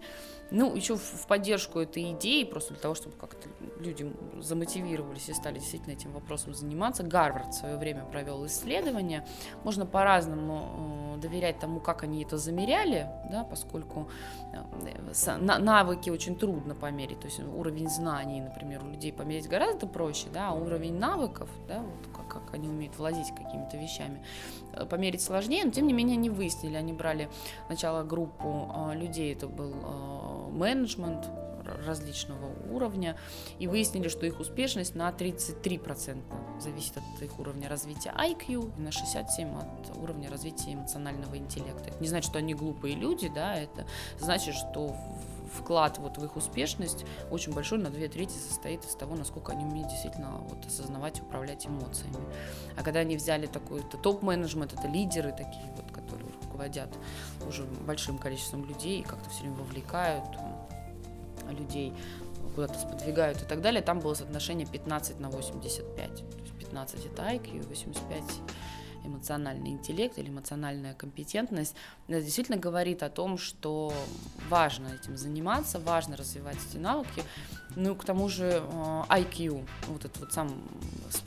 Ну, 0.49 0.75
еще 0.75 0.95
в 0.95 1.27
поддержку 1.27 1.79
этой 1.79 2.11
идеи, 2.13 2.43
просто 2.45 2.73
для 2.73 2.81
того, 2.81 2.95
чтобы 2.95 3.17
как-то 3.17 3.49
люди 3.79 4.09
замотивировались 4.39 5.27
и 5.27 5.33
стали 5.33 5.59
действительно 5.59 5.93
этим 5.93 6.13
вопросом 6.13 6.53
заниматься, 6.53 7.03
Гарвард 7.03 7.49
в 7.49 7.53
свое 7.53 7.75
время 7.77 8.05
провел 8.05 8.45
исследование. 8.45 9.25
Можно 9.63 9.85
по-разному 9.85 11.15
э, 11.17 11.21
доверять 11.21 11.59
тому, 11.59 11.81
как 11.81 12.03
они 12.03 12.23
это 12.23 12.37
замеряли, 12.37 13.09
да, 13.29 13.43
поскольку 13.43 14.09
э, 14.53 15.37
навыки 15.37 16.09
очень 16.09 16.37
трудно 16.37 16.75
померить. 16.75 17.19
То 17.19 17.25
есть 17.25 17.39
уровень 17.39 17.89
знаний, 17.89 18.39
например, 18.39 18.85
у 18.85 18.89
людей 18.89 19.11
померить 19.11 19.49
гораздо 19.49 19.85
проще, 19.85 20.27
да, 20.31 20.49
а 20.49 20.53
уровень 20.53 20.97
навыков, 20.97 21.16
да, 21.67 21.81
вот 21.81 22.15
как, 22.15 22.27
как 22.27 22.53
они 22.53 22.67
умеют 22.67 22.97
владеть 22.97 23.29
какими-то 23.29 23.77
вещами, 23.77 24.23
э, 24.73 24.85
померить 24.85 25.21
сложнее, 25.21 25.65
но 25.65 25.71
тем 25.71 25.87
не 25.87 25.93
менее 25.93 26.17
они 26.17 26.29
выяснили, 26.29 26.75
они 26.75 26.93
брали 26.93 27.29
сначала 27.67 28.03
группу 28.03 28.91
людей, 28.95 29.33
это 29.33 29.47
был 29.47 29.73
менеджмент 30.51 31.27
различного 31.85 32.51
уровня, 32.71 33.17
и 33.59 33.67
выяснили, 33.67 34.07
что 34.07 34.25
их 34.25 34.39
успешность 34.39 34.95
на 34.95 35.09
33% 35.09 36.21
зависит 36.59 36.97
от 36.97 37.21
их 37.21 37.39
уровня 37.39 37.69
развития 37.69 38.13
IQ 38.17 38.77
и 38.77 38.81
на 38.81 38.89
67% 38.89 39.91
от 39.91 39.97
уровня 39.97 40.29
развития 40.29 40.73
эмоционального 40.73 41.37
интеллекта. 41.37 41.89
Это 41.89 41.99
не 41.99 42.07
значит, 42.07 42.29
что 42.29 42.39
они 42.39 42.53
глупые 42.53 42.95
люди, 42.95 43.29
да, 43.33 43.55
это 43.55 43.85
значит, 44.19 44.55
что 44.55 44.95
вклад 45.47 45.97
вот 45.97 46.17
в 46.17 46.25
их 46.25 46.35
успешность 46.35 47.05
очень 47.31 47.53
большой, 47.53 47.79
на 47.79 47.89
две 47.89 48.07
трети 48.07 48.33
состоит 48.33 48.85
из 48.85 48.95
того, 48.95 49.15
насколько 49.15 49.51
они 49.51 49.65
умеют 49.65 49.89
действительно 49.89 50.37
вот 50.49 50.65
осознавать 50.65 51.21
управлять 51.21 51.65
эмоциями. 51.67 52.17
А 52.75 52.83
когда 52.83 52.99
они 52.99 53.17
взяли 53.17 53.47
такой 53.47 53.81
топ-менеджмент, 53.81 54.73
это 54.73 54.87
лидеры 54.87 55.31
такие 55.31 55.71
вот, 55.75 55.91
которые 55.91 56.29
руководят 56.43 56.89
уже 57.47 57.63
большим 57.63 58.17
количеством 58.17 58.65
людей 58.65 59.01
и 59.01 59.03
как-то 59.03 59.29
все 59.29 59.41
время 59.41 59.57
вовлекают 59.57 60.25
людей, 61.51 61.93
куда-то 62.55 62.79
сподвигают 62.79 63.41
и 63.41 63.45
так 63.45 63.61
далее, 63.61 63.81
там 63.81 63.99
было 63.99 64.13
соотношение 64.13 64.67
15 64.67 65.19
на 65.19 65.29
85. 65.29 66.15
То 66.15 66.41
есть 66.41 66.53
15 66.59 67.05
это 67.05 67.23
IQ, 67.23 67.67
85 67.67 68.23
эмоциональный 69.07 69.71
интеллект 69.71 70.17
или 70.19 70.29
эмоциональная 70.29 70.93
компетентность, 70.93 71.75
это 72.07 72.21
действительно 72.21 72.57
говорит 72.57 73.03
о 73.03 73.09
том, 73.09 73.37
что 73.37 73.93
важно 74.49 74.87
этим 74.87 75.17
заниматься, 75.17 75.79
важно 75.79 76.15
развивать 76.15 76.57
эти 76.69 76.77
навыки. 76.77 77.23
Ну, 77.75 77.95
к 77.95 78.05
тому 78.05 78.29
же 78.29 78.63
IQ, 79.09 79.67
вот 79.87 80.05
эта 80.05 80.19
вот 80.19 80.31
сам 80.33 80.63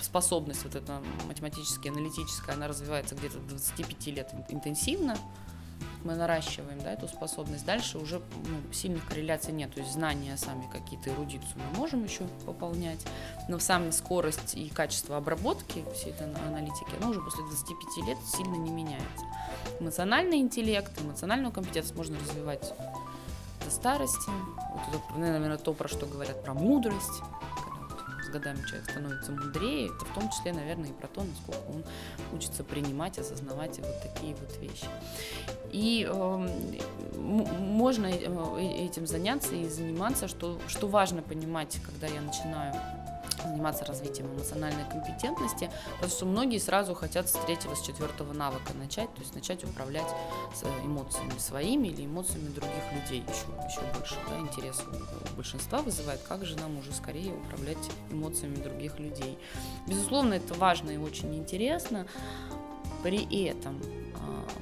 способность, 0.01 0.65
вот 0.65 0.75
эта 0.75 1.03
математическая, 1.27 1.93
аналитическая, 1.93 2.55
она 2.55 2.69
развивается 2.69 3.15
где-то 3.15 3.39
до 3.39 3.51
25 3.51 4.07
лет 4.09 4.35
интенсивно, 4.49 5.17
мы 6.05 6.15
наращиваем 6.15 6.81
да, 6.83 6.93
эту 6.93 7.09
способность, 7.09 7.65
дальше 7.65 7.99
уже 7.99 8.19
ну, 8.19 8.73
сильных 8.73 9.07
корреляций 9.07 9.53
нет. 9.53 9.73
То 9.75 9.81
есть 9.81 9.93
знания 9.93 10.37
сами 10.37 10.69
какие-то, 10.71 11.11
эрудицию 11.11 11.61
мы 11.73 11.79
можем 11.79 12.05
еще 12.05 12.25
пополнять, 12.47 13.01
но 13.49 13.59
сами 13.59 13.91
скорость 13.91 14.55
и 14.55 14.69
качество 14.69 15.17
обработки 15.17 15.85
всей 15.95 16.11
этой 16.11 16.33
аналитики, 16.33 16.91
оно 17.01 17.11
уже 17.11 17.21
после 17.21 17.45
25 17.45 18.07
лет 18.07 18.19
сильно 18.27 18.57
не 18.57 18.71
меняется. 18.71 19.25
Эмоциональный 19.79 20.39
интеллект, 20.39 20.93
эмоциональную 21.01 21.53
компетентность 21.53 21.97
можно 21.97 22.19
развивать 22.19 22.73
до 23.65 23.71
старости. 23.71 24.31
Вот 24.87 25.01
это, 25.01 25.19
наверное, 25.19 25.59
то, 25.59 25.73
про 25.75 25.89
что 25.89 26.07
говорят 26.07 26.43
про 26.43 26.55
мудрость 26.55 27.23
годами 28.31 28.59
человек 28.67 28.91
становится 28.91 29.33
мудрее, 29.33 29.87
это 29.87 30.05
в 30.05 30.15
том 30.15 30.31
числе, 30.31 30.53
наверное, 30.53 30.91
и 30.91 30.93
про 30.93 31.09
то, 31.09 31.23
насколько 31.23 31.71
он 31.71 31.85
учится 32.33 32.65
принимать, 32.65 33.19
осознавать 33.19 33.79
вот 33.79 34.03
такие 34.03 34.35
вот 34.35 34.57
вещи. 34.59 34.87
И 35.73 36.09
э, 36.11 36.49
можно 37.17 38.07
э, 38.07 38.85
этим 38.85 39.07
заняться 39.07 39.55
и 39.55 39.69
заниматься, 39.69 40.29
что, 40.29 40.59
что 40.69 40.89
важно 40.89 41.23
понимать, 41.23 41.79
когда 41.85 42.07
я 42.07 42.21
начинаю 42.21 42.75
заниматься 43.43 43.85
развитием 43.85 44.33
эмоциональной 44.35 44.85
компетентности, 44.91 45.71
потому 45.95 46.11
что 46.13 46.27
многие 46.27 46.59
сразу 46.59 46.95
хотят 46.95 47.29
с 47.29 47.33
третьего, 47.33 47.75
с 47.75 47.83
четвертого 47.83 48.33
навыка 48.33 48.73
начать, 48.75 49.13
то 49.15 49.21
есть 49.21 49.35
начать 49.35 49.65
управлять 49.65 50.07
эмоциями 50.85 51.39
своими 51.39 51.89
или 51.89 52.07
эмоциями 52.07 52.49
других 52.49 52.93
людей 52.93 53.23
еще, 53.23 53.47
еще 53.69 53.81
больше. 53.97 54.17
Да, 54.29 54.39
интерес 54.39 54.83
у 55.33 55.37
большинства 55.37 55.83
вызывает, 55.83 56.21
как 56.23 56.45
же 56.45 56.57
нам 56.57 56.79
уже 56.79 56.93
скорее 56.93 57.35
управлять 57.35 57.79
эмоциями 58.11 58.57
других 58.57 58.99
людей. 58.99 59.39
Безусловно, 59.87 60.35
это 60.35 60.55
важно 60.55 60.91
и 60.91 60.97
очень 60.97 61.35
интересно. 61.35 62.07
При 63.03 63.25
этом 63.47 63.81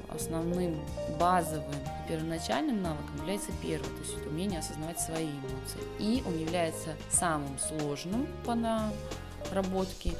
основным 0.09 0.79
базовым 1.19 1.75
первоначальным 2.07 2.81
навыком 2.81 3.17
является 3.17 3.51
первый, 3.61 3.89
то 3.89 3.99
есть 3.99 4.25
умение 4.25 4.59
осознавать 4.59 4.99
свои 4.99 5.27
эмоции. 5.27 5.81
И 5.99 6.23
он 6.25 6.37
является 6.37 6.95
самым 7.09 7.57
сложным 7.59 8.27
по 8.45 8.55
наработке 8.55 10.13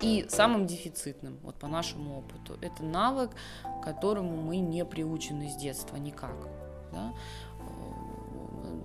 и 0.00 0.26
самым 0.28 0.66
дефицитным, 0.66 1.38
вот 1.42 1.56
по 1.56 1.66
нашему 1.66 2.18
опыту. 2.18 2.58
Это 2.60 2.82
навык, 2.82 3.30
которому 3.82 4.36
мы 4.36 4.58
не 4.58 4.84
приучены 4.84 5.50
с 5.50 5.56
детства 5.56 5.96
никак. 5.96 6.36
Да? 6.92 7.12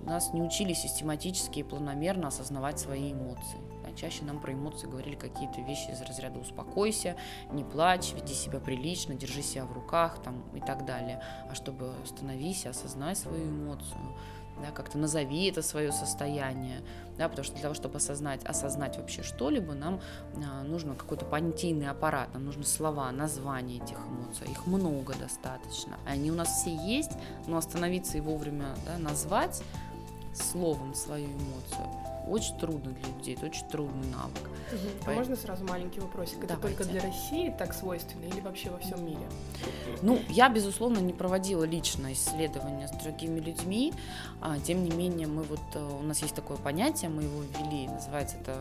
Нас 0.04 0.32
не 0.32 0.42
учили 0.42 0.72
систематически 0.72 1.60
и 1.60 1.62
планомерно 1.62 2.28
осознавать 2.28 2.80
свои 2.80 3.12
эмоции. 3.12 3.58
Чаще 3.94 4.24
нам 4.24 4.40
про 4.40 4.52
эмоции 4.52 4.86
говорили 4.86 5.14
какие-то 5.14 5.60
вещи 5.60 5.90
из 5.90 6.00
разряда 6.02 6.38
«успокойся», 6.38 7.16
«не 7.52 7.64
плачь», 7.64 8.12
«веди 8.14 8.34
себя 8.34 8.60
прилично», 8.60 9.14
«держи 9.14 9.42
себя 9.42 9.64
в 9.64 9.72
руках» 9.72 10.22
там, 10.22 10.42
и 10.54 10.60
так 10.60 10.84
далее. 10.84 11.22
А 11.50 11.54
чтобы 11.54 11.92
остановись, 12.02 12.66
осознай 12.66 13.16
свою 13.16 13.48
эмоцию, 13.48 14.16
да, 14.60 14.70
как-то 14.70 14.98
назови 14.98 15.46
это 15.46 15.62
свое 15.62 15.92
состояние, 15.92 16.82
да, 17.18 17.28
потому 17.28 17.44
что 17.44 17.54
для 17.54 17.62
того, 17.62 17.74
чтобы 17.74 17.96
осознать, 17.96 18.44
осознать 18.44 18.96
вообще 18.96 19.22
что-либо, 19.22 19.74
нам 19.74 20.00
а, 20.36 20.62
нужно 20.62 20.94
какой-то 20.94 21.24
понятийный 21.24 21.88
аппарат, 21.88 22.32
нам 22.34 22.44
нужны 22.44 22.64
слова, 22.64 23.10
названия 23.10 23.76
этих 23.76 23.96
эмоций, 23.96 24.50
их 24.50 24.66
много 24.66 25.14
достаточно, 25.14 25.98
они 26.06 26.30
у 26.30 26.34
нас 26.34 26.60
все 26.60 26.74
есть, 26.74 27.12
но 27.46 27.56
остановиться 27.56 28.18
и 28.18 28.20
вовремя 28.20 28.74
да, 28.86 28.98
назвать 28.98 29.62
словом 30.34 30.94
свою 30.94 31.26
эмоцию 31.26 31.88
очень 32.30 32.56
трудно 32.58 32.92
для 32.92 33.12
людей, 33.12 33.34
это 33.34 33.46
очень 33.46 33.66
трудный 33.68 34.08
навык. 34.08 34.48
Угу. 34.72 35.10
А 35.10 35.10
можно 35.12 35.36
сразу 35.36 35.64
маленький 35.64 36.00
вопросик? 36.00 36.38
Это 36.38 36.54
Давайте. 36.54 36.76
только 36.76 36.84
для 36.90 37.02
России 37.02 37.54
так 37.58 37.74
свойственно 37.74 38.24
или 38.24 38.40
вообще 38.40 38.70
во 38.70 38.78
всем 38.78 39.04
мире? 39.04 39.28
Ну, 40.02 40.20
я, 40.28 40.48
безусловно, 40.48 40.98
не 40.98 41.12
проводила 41.12 41.64
лично 41.64 42.12
исследования 42.12 42.88
с 42.88 42.92
другими 43.02 43.40
людьми, 43.40 43.92
а, 44.40 44.58
тем 44.58 44.84
не 44.84 44.90
менее, 44.90 45.26
мы 45.26 45.42
вот, 45.42 45.60
э, 45.74 45.82
у 45.82 46.02
нас 46.02 46.22
есть 46.22 46.34
такое 46.34 46.56
понятие, 46.56 47.10
мы 47.10 47.22
его 47.22 47.42
ввели, 47.42 47.88
называется 47.88 48.36
это 48.40 48.56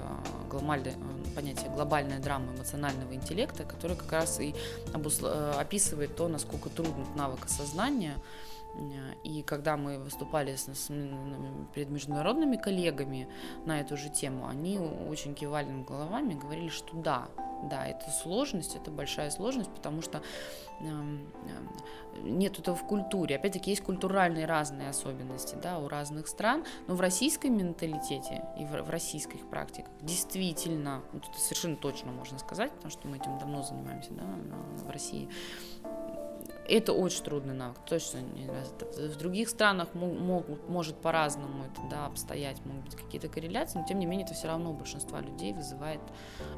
глобальное, 0.50 0.94
э, 0.94 1.36
понятие 1.36 1.70
глобальная 1.70 2.20
драма 2.20 2.54
эмоционального 2.56 3.14
интеллекта, 3.14 3.64
которое 3.64 3.96
как 3.96 4.12
раз 4.12 4.40
и 4.40 4.56
обусл... 4.94 5.28
Э, 5.28 5.54
описывает 5.60 6.16
то, 6.16 6.28
насколько 6.28 6.70
трудно 6.70 7.06
навык 7.16 7.46
осознания, 7.46 8.16
и 9.24 9.42
когда 9.44 9.78
мы 9.78 10.00
выступали 10.00 10.56
с, 10.56 10.68
с, 10.68 10.88
перед 11.74 11.90
международными 11.90 12.56
коллегами 12.56 13.28
на 13.66 13.82
эту 13.82 13.98
же 13.98 14.10
тему, 14.10 14.48
они 14.48 14.80
очень 14.80 15.34
кивали 15.34 15.70
головами 15.84 16.34
и 16.34 16.38
говорили, 16.38 16.70
что 16.70 16.96
да, 16.96 17.30
да, 17.64 17.86
это 17.86 18.10
сложность, 18.12 18.76
это 18.76 18.92
большая 18.92 19.32
сложность, 19.32 19.70
потому 19.72 20.02
что 20.02 20.22
нет 22.22 22.58
этого 22.58 22.76
в 22.76 22.86
культуре. 22.88 23.36
Опять-таки 23.36 23.72
есть 23.72 23.84
культуральные 23.84 24.46
разные 24.46 24.90
особенности 24.90 25.56
да, 25.62 25.80
у 25.80 25.88
разных 25.88 26.28
стран, 26.28 26.64
но 26.88 26.96
в 26.96 27.02
российском 27.02 27.58
менталитете 27.58 28.46
и 28.58 28.66
в, 28.66 28.90
российских 28.90 29.48
практиках 29.50 29.92
действительно, 30.02 31.02
вот 31.12 31.24
это 31.28 31.40
совершенно 31.40 31.76
точно 31.76 32.12
можно 32.12 32.40
сказать, 32.40 32.72
потому 32.72 32.92
что 32.92 33.08
мы 33.08 33.18
этим 33.18 33.38
давно 33.40 33.62
занимаемся 33.62 34.12
да, 34.14 34.24
в 34.84 34.90
России, 34.90 35.30
это 36.70 36.94
очень 36.94 37.24
трудный 37.24 37.54
навык, 37.54 37.78
точно. 37.88 38.20
В 38.98 39.18
других 39.18 39.50
странах 39.50 39.94
могут, 39.94 40.68
может 40.70 40.96
по-разному 40.98 41.64
это 41.66 41.82
да, 41.90 42.06
обстоять, 42.06 42.64
могут 42.66 42.86
быть 42.86 42.96
какие-то 42.96 43.28
корреляции, 43.28 43.80
но 43.80 43.86
тем 43.86 44.00
не 44.00 44.06
менее 44.06 44.26
это 44.26 44.36
все 44.36 44.48
равно 44.48 44.72
у 44.72 44.74
большинства 44.74 45.20
людей 45.22 45.54
вызывает 45.54 46.02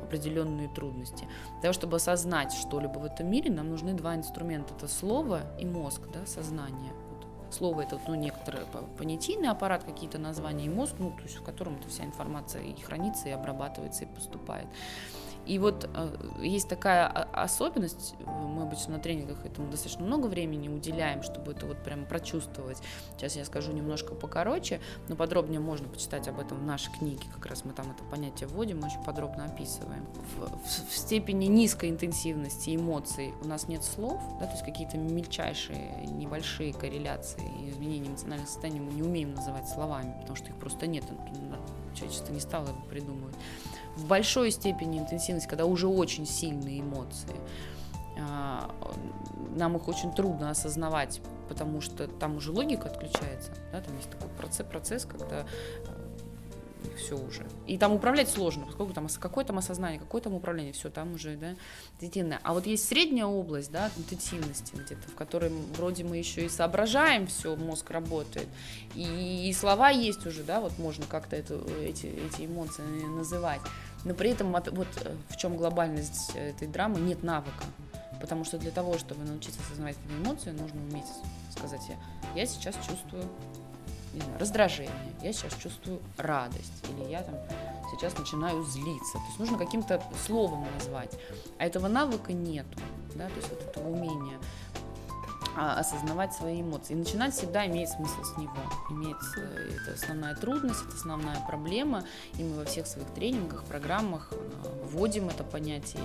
определенные 0.04 0.70
трудности. 0.70 1.28
Для 1.54 1.62
того, 1.62 1.74
чтобы 1.74 1.98
осознать 1.98 2.54
что-либо 2.54 3.00
в 3.00 3.06
этом 3.06 3.30
мире, 3.30 3.52
нам 3.52 3.70
нужны 3.70 3.94
два 3.94 4.16
инструмента. 4.16 4.74
Это 4.76 4.88
слово 4.88 5.42
и 5.60 5.66
мозг, 5.66 6.02
да, 6.14 6.26
сознание. 6.26 6.94
Слово 7.52 7.82
это 7.82 8.00
ну, 8.08 8.16
некоторый 8.16 8.62
понятийный 8.98 9.50
аппарат, 9.50 9.84
какие-то 9.84 10.18
названия, 10.18 10.66
и 10.66 10.70
мозг, 10.70 10.96
ну, 11.00 11.12
то 11.12 11.24
есть 11.24 11.36
в 11.36 11.44
котором 11.44 11.76
эта 11.76 11.90
вся 11.90 12.06
информация 12.06 12.62
и 12.62 12.80
хранится, 12.80 13.28
и 13.28 13.32
обрабатывается, 13.32 14.06
и 14.06 14.08
поступает. 14.08 14.68
И 15.46 15.60
вот 15.60 15.90
э, 15.94 16.16
есть 16.42 16.70
такая 16.70 17.08
особенность, 17.08 18.16
мы 18.26 18.64
обычно 18.64 18.94
на 18.94 19.00
тренингах 19.00 19.46
этому 19.46 19.70
достаточно 19.70 20.06
много 20.06 20.28
времени 20.28 20.70
уделяем, 20.70 21.24
чтобы 21.24 21.54
это 21.54 21.66
вот 21.66 21.78
прямо 21.84 22.06
прочувствовать. 22.06 22.78
Сейчас 23.18 23.36
я 23.36 23.46
скажу 23.46 23.72
немножко 23.72 24.14
покороче, 24.14 24.82
но 25.08 25.16
подробнее 25.16 25.60
можно 25.60 25.88
почитать 25.88 26.28
об 26.28 26.40
этом 26.40 26.60
в 26.60 26.64
нашей 26.64 26.92
книге, 26.94 27.24
как 27.34 27.46
раз 27.48 27.66
мы 27.66 27.74
там 27.74 27.92
это 27.92 28.04
понятие 28.04 28.48
вводим, 28.48 28.80
мы 28.80 28.88
очень 28.88 29.04
подробно 29.04 29.46
описываем. 29.46 30.06
В, 30.38 30.50
в, 30.50 30.90
в 30.90 30.96
степени 30.96 31.46
низкой 31.46 31.90
интенсивности 31.90 32.76
эмоций 32.76 33.34
у 33.42 33.48
нас 33.48 33.68
нет 33.68 33.84
слов, 33.84 34.22
да, 34.40 34.46
то 34.46 34.52
есть 34.52 34.64
какие-то 34.64 34.98
мельчайшие, 34.98 36.06
небольшие 36.06 36.74
корреляции 36.74 37.44
и 37.62 37.70
изменения 37.70 38.10
эмоционального 38.10 38.48
состояния 38.48 38.82
мы 38.82 38.94
не 38.94 39.04
умеем 39.04 39.34
называть 39.34 39.68
словами, 39.68 40.14
потому 40.20 40.36
что 40.36 40.48
их 40.48 40.56
просто 40.58 40.88
нет, 40.88 41.04
человечество 41.96 42.34
не 42.34 42.40
стало 42.40 42.70
придумывать 42.90 43.36
в 43.96 44.06
большой 44.08 44.52
степени 44.52 45.00
интенсивность, 45.00 45.48
когда 45.48 45.66
уже 45.66 45.88
очень 45.88 46.26
сильные 46.26 46.82
эмоции. 46.82 47.36
А, 48.20 48.74
нам 49.56 49.78
их 49.78 49.88
очень 49.88 50.12
трудно 50.14 50.50
осознавать, 50.50 51.22
потому 51.50 51.82
что 51.82 52.08
там 52.08 52.38
уже 52.38 52.52
логика 52.52 52.88
отключается. 52.88 53.52
Да, 53.72 53.82
там 53.82 53.96
есть 53.98 54.10
такой 54.10 54.30
процесс, 54.30 54.66
процесс 54.66 55.06
когда 55.06 55.46
все 56.98 57.18
уже. 57.18 57.46
И 57.68 57.78
там 57.78 57.94
управлять 57.94 58.30
сложно, 58.30 58.66
поскольку 58.66 58.94
там 58.94 59.08
какое 59.20 59.46
там 59.46 59.58
осознание, 59.58 60.00
какое 60.00 60.22
там 60.22 60.34
управление, 60.34 60.74
все 60.74 60.90
там 60.90 61.14
уже, 61.14 61.36
да, 61.38 61.56
интенсивное. 62.00 62.40
А 62.44 62.54
вот 62.54 62.66
есть 62.66 62.88
средняя 62.88 63.26
область, 63.26 63.72
да, 63.72 63.90
интенсивности 63.98 64.74
где-то, 64.76 65.10
в 65.10 65.16
которой 65.16 65.52
вроде 65.78 66.04
мы 66.04 66.18
еще 66.18 66.46
и 66.46 66.50
соображаем, 66.50 67.28
все, 67.28 67.56
мозг 67.56 67.90
работает, 67.92 68.48
и, 68.96 69.50
и 69.50 69.54
слова 69.54 69.90
есть 69.90 70.26
уже, 70.26 70.44
да, 70.44 70.60
вот 70.60 70.78
можно 70.80 71.06
как-то 71.06 71.36
это, 71.36 71.62
эти, 71.82 72.08
эти 72.08 72.46
эмоции 72.46 72.84
называть. 73.06 73.62
Но 74.04 74.14
при 74.14 74.32
этом 74.32 74.52
вот 74.52 74.68
э, 75.04 75.16
в 75.30 75.38
чем 75.38 75.58
глобальность 75.58 76.32
этой 76.36 76.68
драмы, 76.68 77.00
нет 77.00 77.24
навыка. 77.24 77.64
Потому 78.20 78.46
что 78.46 78.58
для 78.58 78.72
того, 78.72 78.98
чтобы 78.98 79.24
научиться 79.24 79.60
осознавать 79.62 79.96
эти 80.06 80.14
эмоции, 80.24 80.52
нужно 80.52 80.80
уметь 80.82 81.06
сказать, 81.52 81.82
я, 81.90 82.42
я 82.42 82.46
сейчас 82.46 82.76
чувствую 82.76 83.28
не 84.14 84.22
знаю, 84.22 84.40
раздражение, 84.40 85.16
я 85.22 85.34
сейчас 85.34 85.54
чувствую 85.56 86.00
радость, 86.18 86.84
или 86.90 87.10
я 87.10 87.24
там 87.24 87.36
сейчас 87.92 88.18
начинаю 88.18 88.64
злиться. 88.64 89.14
То 89.14 89.26
есть 89.28 89.40
нужно 89.40 89.58
каким-то 89.58 90.02
словом 90.26 90.66
назвать. 90.74 91.12
А 91.58 91.66
этого 91.66 91.88
навыка 91.88 92.34
нету, 92.34 92.80
да, 93.16 93.28
то 93.28 93.36
есть 93.36 93.50
вот 93.50 93.62
этого 93.62 93.90
умения 93.90 94.40
а, 95.56 95.80
осознавать 95.80 96.34
свои 96.34 96.62
эмоции. 96.62 96.94
И 96.94 96.96
начинать 96.96 97.34
всегда 97.34 97.66
имеет 97.68 97.90
смысл 97.90 98.24
с 98.24 98.38
него. 98.38 98.56
Имеет, 98.90 99.18
э, 99.38 99.72
это 99.82 99.94
основная 99.94 100.34
трудность, 100.36 100.82
это 100.88 100.96
основная 100.96 101.38
проблема. 101.46 102.06
И 102.38 102.44
мы 102.44 102.56
во 102.56 102.66
всех 102.66 102.88
своих 102.88 103.08
тренингах, 103.10 103.66
программах 103.66 104.30
э, 104.32 104.36
вводим 104.86 105.28
это 105.28 105.44
понятие, 105.44 106.04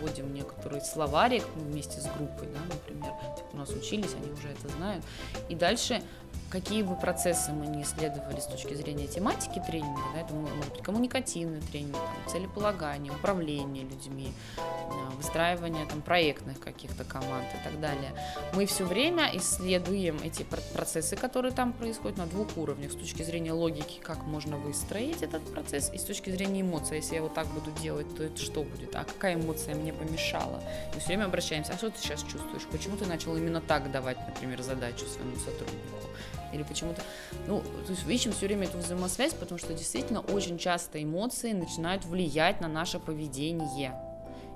вводим 0.00 0.32
некоторый 0.32 0.80
словарик 0.80 1.44
вместе 1.56 2.00
с 2.00 2.04
группой, 2.04 2.48
да, 2.48 2.74
например. 2.74 3.12
у 3.52 3.56
нас 3.58 3.68
учились, 3.70 4.14
они 4.14 4.32
уже 4.32 4.48
это 4.48 4.68
знают. 4.76 5.04
И 5.50 5.54
дальше 5.54 6.02
какие 6.50 6.82
бы 6.82 6.94
процессы 6.94 7.52
мы 7.52 7.66
не 7.66 7.82
исследовали 7.82 8.40
с 8.40 8.46
точки 8.46 8.74
зрения 8.74 9.06
тематики 9.06 9.62
тренинга, 9.66 10.00
да, 10.14 10.20
это 10.20 10.34
может 10.34 10.56
быть 10.56 10.82
коммуникативный 10.82 11.60
тренинг, 11.60 11.94
там, 11.94 12.32
целеполагание, 12.32 13.12
управление 13.12 13.84
людьми, 13.84 14.32
а, 14.58 15.10
выстраивание 15.16 15.86
там, 15.86 16.02
проектных 16.02 16.60
каких-то 16.60 17.04
команд 17.04 17.46
и 17.54 17.64
так 17.64 17.80
далее. 17.80 18.12
Мы 18.54 18.66
все 18.66 18.84
время 18.84 19.30
исследуем 19.34 20.18
эти 20.22 20.44
процессы, 20.74 21.16
которые 21.16 21.52
там 21.52 21.72
происходят 21.72 22.18
на 22.18 22.26
двух 22.26 22.56
уровнях. 22.56 22.92
С 22.92 22.96
точки 22.96 23.22
зрения 23.22 23.52
логики, 23.52 23.98
как 24.00 24.22
можно 24.24 24.56
выстроить 24.56 25.22
этот 25.22 25.42
процесс, 25.52 25.90
и 25.92 25.98
с 25.98 26.02
точки 26.02 26.30
зрения 26.30 26.60
эмоций. 26.60 26.96
Если 26.98 27.16
я 27.16 27.22
вот 27.22 27.34
так 27.34 27.46
буду 27.48 27.70
делать, 27.82 28.14
то 28.16 28.22
это 28.22 28.40
что 28.40 28.62
будет? 28.62 28.94
А 28.94 29.04
какая 29.04 29.34
эмоция 29.34 29.74
мне 29.74 29.92
помешала? 29.92 30.62
Мы 30.94 31.00
все 31.00 31.08
время 31.08 31.24
обращаемся, 31.24 31.72
а 31.72 31.76
что 31.76 31.90
ты 31.90 31.98
сейчас 31.98 32.22
чувствуешь? 32.22 32.62
Почему 32.70 32.96
ты 32.96 33.06
начал 33.06 33.36
именно 33.36 33.60
так 33.60 33.90
давать, 33.90 34.18
например, 34.26 34.62
задачу 34.62 35.04
своему 35.06 35.36
сотруднику? 35.36 36.06
Или 36.52 36.62
почему-то, 36.62 37.02
ну, 37.46 37.60
то 37.60 37.90
есть 37.90 38.08
ищем 38.08 38.32
все 38.32 38.46
время 38.46 38.66
эту 38.66 38.78
взаимосвязь, 38.78 39.34
потому 39.34 39.58
что 39.58 39.74
действительно 39.74 40.20
очень 40.20 40.58
часто 40.58 41.02
эмоции 41.02 41.52
начинают 41.52 42.04
влиять 42.04 42.60
на 42.60 42.68
наше 42.68 42.98
поведение. 42.98 43.94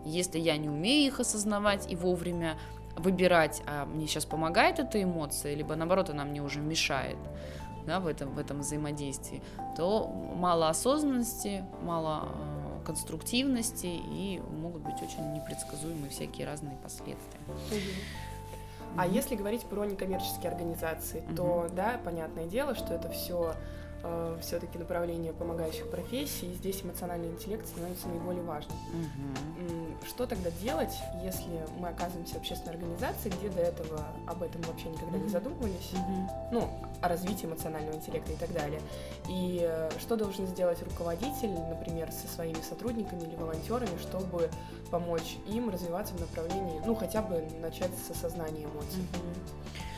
Если 0.04 0.38
я 0.38 0.56
не 0.56 0.68
умею 0.68 1.08
их 1.08 1.20
осознавать 1.20 1.90
и 1.90 1.96
вовремя 1.96 2.58
выбирать, 2.96 3.62
а 3.66 3.84
мне 3.86 4.06
сейчас 4.06 4.24
помогает 4.24 4.78
эта 4.78 5.02
эмоция, 5.02 5.54
либо 5.54 5.76
наоборот 5.76 6.10
она 6.10 6.24
мне 6.24 6.42
уже 6.42 6.60
мешает, 6.60 7.18
да, 7.86 8.00
в 8.00 8.06
этом, 8.06 8.34
в 8.34 8.38
этом 8.38 8.60
взаимодействии, 8.60 9.42
то 9.76 10.06
мало 10.06 10.68
осознанности, 10.68 11.64
мало 11.82 12.28
э, 12.28 12.84
конструктивности 12.84 13.86
и 13.86 14.40
могут 14.60 14.82
быть 14.82 14.96
очень 15.02 15.32
непредсказуемые 15.32 16.10
всякие 16.10 16.46
разные 16.46 16.76
последствия. 16.82 17.40
А 18.96 19.06
если 19.06 19.34
говорить 19.34 19.64
про 19.64 19.84
некоммерческие 19.84 20.50
организации, 20.50 21.22
то 21.36 21.68
да, 21.74 22.00
понятное 22.04 22.46
дело, 22.46 22.74
что 22.74 22.94
это 22.94 23.08
все 23.10 23.54
э, 24.02 24.38
все-таки 24.40 24.78
направление 24.78 25.32
помогающих 25.32 25.90
профессий, 25.90 26.52
и 26.52 26.54
здесь 26.54 26.82
эмоциональный 26.82 27.28
интеллект 27.28 27.66
становится 27.66 28.08
наиболее 28.08 28.42
важным. 28.42 28.76
Угу. 28.76 30.06
Что 30.06 30.26
тогда 30.26 30.50
делать, 30.62 30.94
если 31.22 31.64
мы 31.78 31.88
оказываемся 31.88 32.34
в 32.34 32.38
общественной 32.38 32.74
организации, 32.74 33.30
где 33.30 33.48
до 33.48 33.60
этого 33.60 34.06
об 34.26 34.42
этом 34.42 34.62
вообще 34.62 34.88
никогда 34.88 35.16
угу. 35.16 35.24
не 35.24 35.28
задумывались, 35.28 35.92
угу. 35.92 36.30
ну, 36.52 36.70
о 37.00 37.08
развитии 37.08 37.46
эмоционального 37.46 37.96
интеллекта 37.96 38.32
и 38.32 38.36
так 38.36 38.52
далее. 38.52 38.80
И 39.28 39.60
э, 39.62 39.90
что 39.98 40.16
должен 40.16 40.46
сделать 40.46 40.82
руководитель, 40.82 41.52
например, 41.52 42.10
со 42.12 42.28
своими 42.28 42.60
сотрудниками 42.60 43.20
или 43.20 43.36
волонтерами, 43.36 43.96
чтобы 44.00 44.50
помочь 44.90 45.36
им 45.46 45.70
развиваться 45.70 46.14
в 46.14 46.20
направлении, 46.20 46.80
ну, 46.84 46.94
хотя 46.94 47.22
бы 47.22 47.46
начать 47.60 47.90
с 48.06 48.10
осознания 48.10 48.64
эмоций. 48.64 49.02
Угу. 49.12 49.89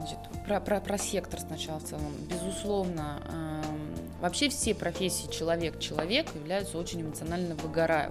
Значит, 0.00 0.18
про, 0.46 0.60
про, 0.60 0.80
про 0.80 0.96
сектор 0.96 1.38
сначала 1.40 1.78
в 1.78 1.84
целом. 1.84 2.10
Безусловно, 2.26 3.20
э, 3.26 3.62
вообще 4.22 4.48
все 4.48 4.74
профессии 4.74 5.30
человек-человек 5.30 6.34
являются 6.34 6.78
очень 6.78 7.02
эмоционально 7.02 7.54
выгора... 7.56 8.10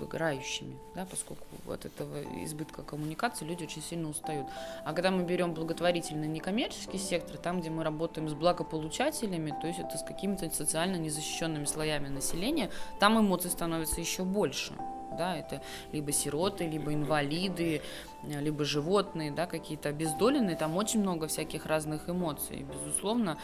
выгорающими, 0.00 0.74
да, 0.96 1.06
поскольку 1.08 1.44
от 1.68 1.84
этого 1.84 2.22
избытка 2.44 2.82
коммуникации 2.82 3.44
люди 3.44 3.64
очень 3.64 3.82
сильно 3.82 4.08
устают. 4.08 4.48
А 4.84 4.92
когда 4.92 5.12
мы 5.12 5.22
берем 5.22 5.54
благотворительный 5.54 6.26
некоммерческий 6.26 6.98
сектор, 6.98 7.36
там, 7.36 7.60
где 7.60 7.70
мы 7.70 7.84
работаем 7.84 8.28
с 8.28 8.34
благополучателями, 8.34 9.54
то 9.60 9.68
есть 9.68 9.78
это 9.78 9.96
с 9.96 10.02
какими-то 10.02 10.50
социально 10.50 10.96
незащищенными 10.96 11.66
слоями 11.66 12.08
населения, 12.08 12.70
там 12.98 13.20
эмоций 13.20 13.50
становится 13.50 14.00
еще 14.00 14.24
больше 14.24 14.72
да, 15.16 15.36
это 15.36 15.60
либо 15.92 16.12
сироты, 16.12 16.66
либо 16.66 16.94
инвалиды, 16.94 17.82
либо 18.22 18.64
животные, 18.64 19.30
да, 19.30 19.46
какие-то 19.46 19.88
обездоленные, 19.88 20.56
там 20.56 20.76
очень 20.76 21.00
много 21.00 21.26
всяких 21.26 21.66
разных 21.66 22.08
эмоций. 22.08 22.64
Безусловно, 22.64 23.38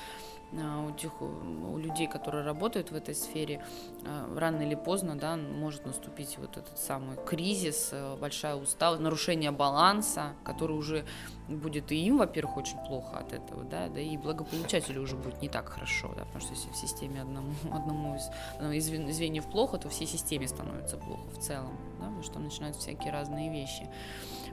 а, 0.53 0.87
у, 0.87 0.93
тех, 0.93 1.11
у 1.21 1.77
людей, 1.77 2.07
которые 2.07 2.45
работают 2.45 2.93
в 2.93 2.95
этой 2.95 3.15
сфере, 3.15 3.65
а, 4.05 4.33
рано 4.39 4.63
или 4.63 4.77
поздно 4.77 5.17
да, 5.17 5.37
может 5.37 5.85
наступить 5.87 6.39
вот 6.39 6.57
этот 6.57 6.79
самый 6.79 7.17
кризис, 7.27 7.91
э, 7.93 8.17
большая 8.17 8.55
усталость, 8.55 9.03
нарушение 9.03 9.51
баланса, 9.51 10.35
который 10.45 10.77
уже 10.77 11.05
будет 11.49 11.91
и 11.91 11.97
им, 11.97 12.19
во-первых, 12.19 12.59
очень 12.59 12.79
плохо 12.87 13.19
от 13.19 13.33
этого, 13.33 13.65
да, 13.65 13.89
да 13.89 14.01
и 14.01 14.17
благополучателю 14.17 15.03
уже 15.03 15.17
будет 15.17 15.43
не 15.43 15.49
так 15.49 15.69
хорошо, 15.69 16.13
да, 16.17 16.25
потому 16.25 16.41
что 16.41 16.55
если 16.55 16.71
в 16.71 16.77
системе 16.77 17.23
одному, 17.23 17.53
одному 17.73 18.17
из, 18.17 18.89
из 18.89 19.17
звеньев 19.17 19.47
плохо, 19.51 19.79
то 19.79 19.89
всей 19.89 20.07
системе 20.07 20.47
становится 20.47 20.97
плохо 20.97 21.29
в 21.31 21.39
целом, 21.39 21.77
да, 21.99 22.07
потому 22.07 22.23
что 22.23 22.39
начинают 22.39 22.77
всякие 22.77 23.13
разные 23.13 23.51
вещи. 23.51 23.89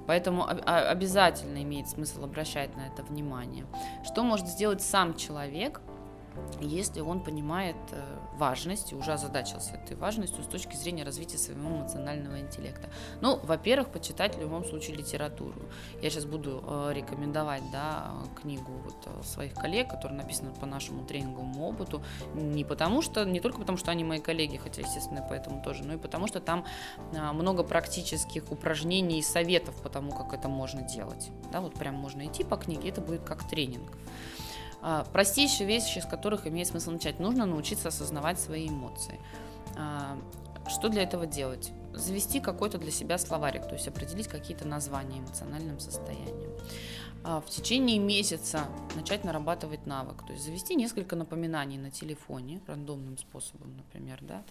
Поэтому 0.08 0.46
обязательно 0.46 1.64
имеет 1.64 1.88
смысл 1.88 2.24
обращать 2.26 2.76
на 2.76 2.88
это 2.88 3.04
внимание. 3.04 3.66
Что 4.04 4.24
может 4.24 4.48
сделать 4.48 4.82
сам 4.82 5.16
человек– 5.16 5.82
если 6.62 7.02
он 7.02 7.24
понимает 7.24 7.76
э, 7.92 8.02
важность 8.38 8.92
и 8.92 8.96
уже 8.96 9.14
озадачился 9.14 9.76
этой 9.76 9.96
важностью 9.98 10.44
с 10.44 10.48
точки 10.48 10.76
зрения 10.76 11.04
развития 11.04 11.38
своего 11.38 11.70
эмоционального 11.70 12.40
интеллекта. 12.40 12.90
Ну, 13.22 13.40
во-первых, 13.44 13.90
почитать 13.90 14.36
в 14.36 14.42
любом 14.42 14.66
случае 14.66 14.96
литературу. 14.96 15.62
Я 16.02 16.10
сейчас 16.10 16.26
буду 16.26 16.64
э, 16.66 16.92
рекомендовать 16.94 17.64
да, 17.72 18.12
книгу 18.42 18.72
вот 18.72 18.96
э, 19.06 19.24
своих 19.24 19.54
коллег, 19.54 19.90
которая 19.90 20.18
написана 20.18 20.52
по 20.52 20.66
нашему 20.66 21.06
тренинговому 21.06 21.68
опыту, 21.68 22.04
не 22.34 22.64
потому 22.64 23.02
что, 23.02 23.26
не 23.26 23.40
только 23.40 23.60
потому, 23.60 23.78
что 23.78 23.92
они 23.92 24.04
мои 24.04 24.20
коллеги, 24.20 24.58
хотя, 24.58 24.82
естественно, 24.82 25.26
поэтому 25.28 25.62
тоже, 25.64 25.84
но 25.84 25.94
и 25.94 25.98
потому, 25.98 26.28
что 26.28 26.40
там 26.40 26.66
много 27.12 27.64
практических 27.64 28.52
упражнений 28.52 29.20
и 29.20 29.24
советов 29.24 29.76
по 29.82 29.90
тому, 29.90 30.12
как 30.12 30.34
это 30.34 30.48
можно 30.48 30.82
делать. 30.82 31.30
Да, 31.52 31.62
вот 31.62 31.76
прям 31.76 31.96
можно 31.96 32.26
идти 32.26 32.44
по 32.44 32.58
книге, 32.58 32.90
это 32.90 33.02
будет 33.02 33.24
как 33.24 33.48
тренинг. 33.48 33.92
А, 34.86 35.06
простейшие 35.06 35.66
вещи, 35.66 36.00
с 36.00 36.06
которых 36.06 36.46
имеет 36.46 36.68
смысл 36.68 36.92
начать. 36.92 37.18
Нужно 37.20 37.46
научиться 37.46 37.88
осознавать 37.88 38.38
свои 38.38 38.68
эмоции. 38.68 39.18
А, 39.78 40.18
что 40.68 40.90
для 40.90 41.04
этого 41.04 41.26
делать? 41.26 41.72
Завести 41.94 42.40
какой-то 42.40 42.78
для 42.78 42.92
себя 42.92 43.18
словарик, 43.18 43.68
то 43.68 43.74
есть 43.74 43.88
определить 43.88 44.28
какие-то 44.28 44.68
названия 44.68 45.20
эмоциональным 45.20 45.80
состоянием. 45.80 46.52
А, 47.26 47.40
в 47.40 47.50
течение 47.50 48.00
месяца 48.00 48.66
начать 48.96 49.24
нарабатывать 49.24 49.86
навык, 49.86 50.26
то 50.26 50.34
есть 50.34 50.44
завести 50.44 50.76
несколько 50.76 51.16
напоминаний 51.16 51.78
на 51.78 51.90
телефоне 51.90 52.62
рандомным 52.68 53.18
способом, 53.18 53.78
например, 53.78 54.20
да, 54.22 54.44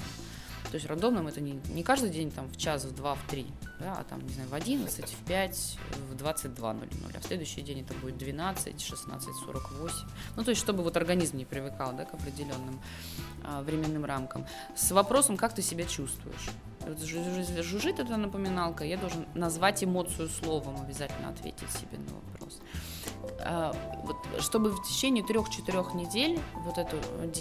то 0.70 0.76
есть 0.76 0.87
рандомным 0.87 1.26
это 1.26 1.42
не, 1.42 1.61
не 1.74 1.83
каждый 1.83 2.09
день 2.09 2.31
там 2.31 2.48
в 2.48 2.57
час, 2.57 2.87
в 2.87 2.94
два, 2.94 3.14
в 3.14 3.22
три, 3.28 3.46
да, 3.78 3.92
а 3.98 4.05
там, 4.05 4.26
не 4.26 4.33
знаю, 4.33 4.48
в 4.48 4.55
11, 4.55 5.05
в 5.05 5.24
5, 5.26 5.78
в 6.11 6.16
22.00, 6.16 7.12
а 7.14 7.20
в 7.20 7.24
следующий 7.24 7.61
день 7.61 7.81
это 7.81 7.92
будет 7.92 8.16
12, 8.16 8.81
16, 8.81 9.35
48. 9.44 10.09
Ну, 10.37 10.42
то 10.42 10.48
есть, 10.48 10.62
чтобы 10.62 10.83
вот 10.83 10.96
организм 10.96 11.37
не 11.37 11.44
привыкал, 11.44 11.92
да, 11.92 12.07
к 12.07 12.14
определенным 12.14 12.81
а, 13.44 13.61
временным 13.61 14.07
рамкам. 14.07 14.46
С 14.74 14.92
вопросом, 14.92 15.37
как 15.37 15.55
ты 15.55 15.61
себя 15.61 15.85
чувствуешь. 15.85 16.48
Жужжит 17.62 18.00
эта 18.00 18.16
напоминалка, 18.16 18.84
я 18.84 18.96
должен 18.96 19.26
назвать 19.34 19.84
эмоцию 19.84 20.28
словом, 20.28 20.80
обязательно 20.80 21.28
ответить 21.28 21.70
себе 21.70 21.98
на 21.98 22.14
вопрос. 22.14 22.60
А, 23.40 23.74
чтобы 24.40 24.70
в 24.70 24.82
течение 24.82 25.24
трех-четырех 25.24 25.94
недель 25.94 26.40
вот 26.64 26.78
эту 26.78 26.96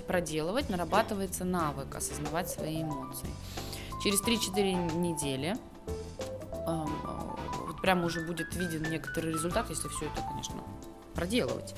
проделывать, 0.07 0.69
нарабатывается 0.69 1.43
навык 1.43 1.95
осознавать 1.95 2.49
свои 2.49 2.83
эмоции. 2.83 3.29
Через 4.03 4.21
3-4 4.23 4.95
недели 4.97 5.55
вот 6.65 7.81
прямо 7.81 8.05
уже 8.05 8.25
будет 8.25 8.55
виден 8.55 8.83
некоторый 8.89 9.33
результат, 9.33 9.69
если 9.69 9.87
все 9.89 10.05
это, 10.05 10.21
конечно, 10.21 10.61
проделывать 11.13 11.75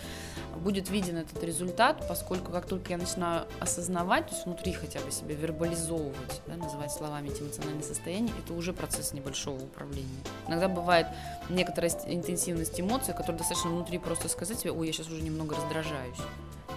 будет 0.58 0.90
виден 0.90 1.18
этот 1.18 1.44
результат, 1.44 2.08
поскольку 2.08 2.52
как 2.52 2.66
только 2.66 2.92
я 2.92 2.98
начинаю 2.98 3.48
осознавать, 3.60 4.28
то 4.28 4.34
есть 4.34 4.46
внутри 4.46 4.74
хотя 4.74 5.00
бы 5.00 5.12
себя 5.12 5.36
вербализовывать, 5.36 6.42
да, 6.48 6.56
называть 6.56 6.92
словами 6.92 7.30
эти 7.30 7.42
эмоциональные 7.42 7.84
состояния, 7.84 8.32
это 8.44 8.54
уже 8.54 8.74
процесс 8.74 9.14
небольшого 9.14 9.62
управления. 9.64 10.10
Иногда 10.48 10.68
бывает 10.68 11.08
некоторая 11.50 11.92
интенсивность 12.08 12.80
эмоций, 12.80 13.14
которая 13.14 13.38
достаточно 13.38 13.72
внутри 13.72 13.98
просто 13.98 14.30
сказать 14.30 14.60
себе, 14.60 14.72
ой, 14.72 14.88
я 14.88 14.94
сейчас 14.94 15.08
уже 15.08 15.22
немного 15.22 15.56
раздражаюсь. 15.56 16.18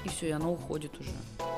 И 0.04 0.08
все, 0.08 0.28
и 0.28 0.30
оно 0.30 0.52
уходит 0.52 0.92
уже, 0.98 1.10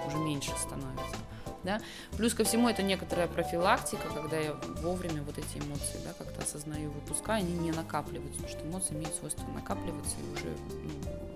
уже 0.06 0.16
меньше 0.18 0.50
становится. 0.56 1.16
Да? 1.64 1.80
Плюс 2.16 2.34
ко 2.34 2.44
всему 2.44 2.68
это 2.68 2.82
некоторая 2.82 3.26
профилактика, 3.26 4.08
когда 4.14 4.38
я 4.38 4.54
вовремя 4.80 5.22
вот 5.22 5.36
эти 5.38 5.58
эмоции 5.58 6.00
да, 6.04 6.12
как-то 6.16 6.42
осознаю, 6.42 6.90
выпускаю, 6.90 7.40
они 7.40 7.52
не 7.52 7.72
накапливаются, 7.72 8.42
потому 8.42 8.48
что 8.48 8.66
эмоции 8.66 8.94
имеют 8.94 9.14
свойство 9.14 9.44
накапливаться 9.48 10.16
и 10.18 10.32
уже 10.32 10.56
ну, 10.68 11.27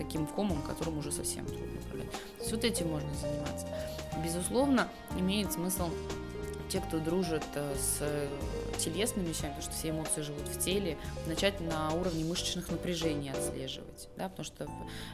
таким 0.00 0.26
комом, 0.26 0.62
которым 0.62 0.98
уже 0.98 1.12
совсем 1.12 1.44
трудно 1.44 1.78
управлять. 1.84 2.10
То 2.10 2.40
есть 2.40 2.52
вот 2.52 2.64
этим 2.64 2.88
можно 2.88 3.10
заниматься. 3.14 3.66
Безусловно, 4.24 4.88
имеет 5.18 5.52
смысл 5.52 5.90
те, 6.70 6.80
кто 6.80 6.98
дружит 6.98 7.44
э, 7.54 7.74
с 7.76 8.02
телесными 8.84 9.28
вещами, 9.28 9.50
потому 9.50 9.62
что 9.62 9.72
все 9.72 9.90
эмоции 9.90 10.22
живут 10.22 10.48
в 10.48 10.58
теле, 10.58 10.98
начать 11.26 11.60
на 11.60 11.92
уровне 11.92 12.24
мышечных 12.24 12.70
напряжений 12.70 13.30
отслеживать, 13.30 14.08
да, 14.16 14.28
потому 14.28 14.44
что 14.44 14.68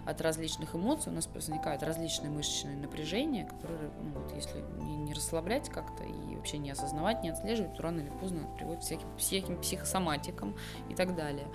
от 0.05 0.21
различных 0.21 0.75
эмоций 0.75 1.13
у 1.13 1.15
нас 1.15 1.29
возникают 1.33 1.83
различные 1.83 2.31
мышечные 2.31 2.77
напряжения, 2.77 3.45
которые, 3.45 3.91
ну, 4.03 4.21
вот, 4.21 4.35
если 4.35 4.61
не, 4.79 4.97
не 4.97 5.13
расслаблять 5.13 5.69
как-то 5.69 6.05
и 6.05 6.37
вообще 6.37 6.59
не 6.59 6.71
осознавать, 6.71 7.23
не 7.23 7.31
отслеживать, 7.31 7.77
то 7.77 7.83
рано 7.83 8.01
или 8.01 8.11
поздно 8.21 8.49
приводит 8.57 8.83
к 8.83 8.87
всяким, 8.87 9.17
всяким 9.19 9.61
психосоматикам 9.61 10.57
и 10.89 10.95
так 10.95 11.15
далее. 11.15 11.47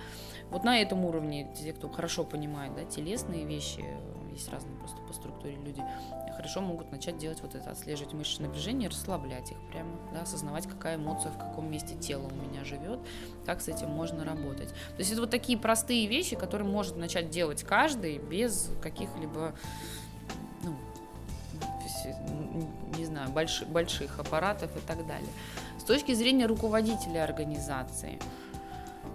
Вот 0.50 0.64
на 0.64 0.80
этом 0.80 1.04
уровне 1.04 1.52
те, 1.54 1.72
кто 1.72 1.88
хорошо 1.88 2.24
понимает 2.24 2.74
да, 2.74 2.84
телесные 2.84 3.46
вещи, 3.46 3.84
есть 4.32 4.48
разные 4.50 4.76
просто 4.78 5.00
по 5.02 5.12
структуре 5.12 5.56
люди, 5.56 5.82
хорошо 6.36 6.60
могут 6.60 6.90
начать 6.90 7.18
делать 7.18 7.40
вот 7.42 7.54
это, 7.54 7.70
отслеживать 7.70 8.12
мышечное 8.14 8.48
напряжение, 8.48 8.88
расслаблять 8.88 9.50
их 9.52 9.58
прямо, 9.70 9.90
да, 10.12 10.22
осознавать, 10.22 10.66
какая 10.66 10.96
эмоция 10.96 11.30
в 11.30 11.38
каком 11.38 11.70
месте 11.70 11.94
тела 11.94 12.26
у 12.26 12.34
меня 12.34 12.64
живет, 12.64 13.00
как 13.46 13.60
с 13.60 13.68
этим 13.68 13.90
можно 13.90 14.24
работать. 14.24 14.68
То 14.68 14.98
есть 14.98 15.12
это 15.12 15.20
вот 15.20 15.30
такие 15.30 15.58
простые 15.58 16.06
вещи, 16.06 16.36
которые 16.36 16.68
может 16.68 16.96
начать 16.96 17.30
делать 17.30 17.62
каждый 17.62 18.18
без 18.18 18.70
каких-либо, 18.82 19.54
ну, 20.62 20.76
не 22.96 23.04
знаю, 23.04 23.30
больших, 23.30 23.68
больших 23.68 24.18
аппаратов 24.18 24.76
и 24.76 24.80
так 24.80 25.06
далее. 25.06 25.30
С 25.78 25.84
точки 25.84 26.12
зрения 26.12 26.46
руководителя 26.46 27.24
организации– 27.24 28.18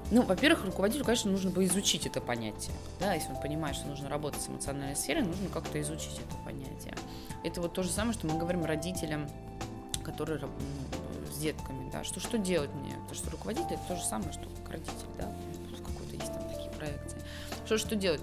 ну, 0.10 0.22
во-первых, 0.22 0.66
руководителю, 0.66 1.04
конечно, 1.04 1.30
нужно 1.30 1.52
бы 1.52 1.66
изучить 1.66 2.06
это 2.06 2.22
понятие. 2.22 2.74
Да, 3.00 3.14
если 3.14 3.30
он 3.30 3.42
понимает, 3.42 3.76
что 3.76 3.88
нужно 3.88 4.08
работать 4.08 4.42
с 4.42 4.48
эмоциональной 4.48 4.96
сферой, 4.96 5.24
нужно 5.24 5.50
как-то 5.50 5.82
изучить 5.82 6.18
это 6.18 6.36
понятие. 6.46 6.96
Это 7.44 7.62
вот 7.62 7.74
то 7.74 7.84
же 7.84 7.90
самое, 7.90 8.14
что 8.14 8.26
мы 8.28 8.38
говорим 8.40 8.64
родителям, 8.64 9.30
которые 10.04 10.40
ну, 10.40 10.50
с 11.34 11.38
детками, 11.40 11.90
да, 11.92 12.06
что 12.06 12.22
что 12.22 12.38
делать 12.38 12.74
мне? 12.74 12.94
Потому 12.94 13.16
что 13.16 13.32
руководитель 13.32 13.74
это 13.74 13.84
то 13.88 13.96
же 13.98 14.04
самое, 14.04 14.32
что 14.32 14.44
как 14.62 14.72
родитель, 14.72 14.94
да, 15.18 15.34
какой-то 15.86 16.16
есть 16.16 16.34
там 16.34 16.48
такие 16.50 16.72
проекции. 16.72 17.22
Что 17.66 17.78
что 17.78 17.96
делать? 17.96 18.22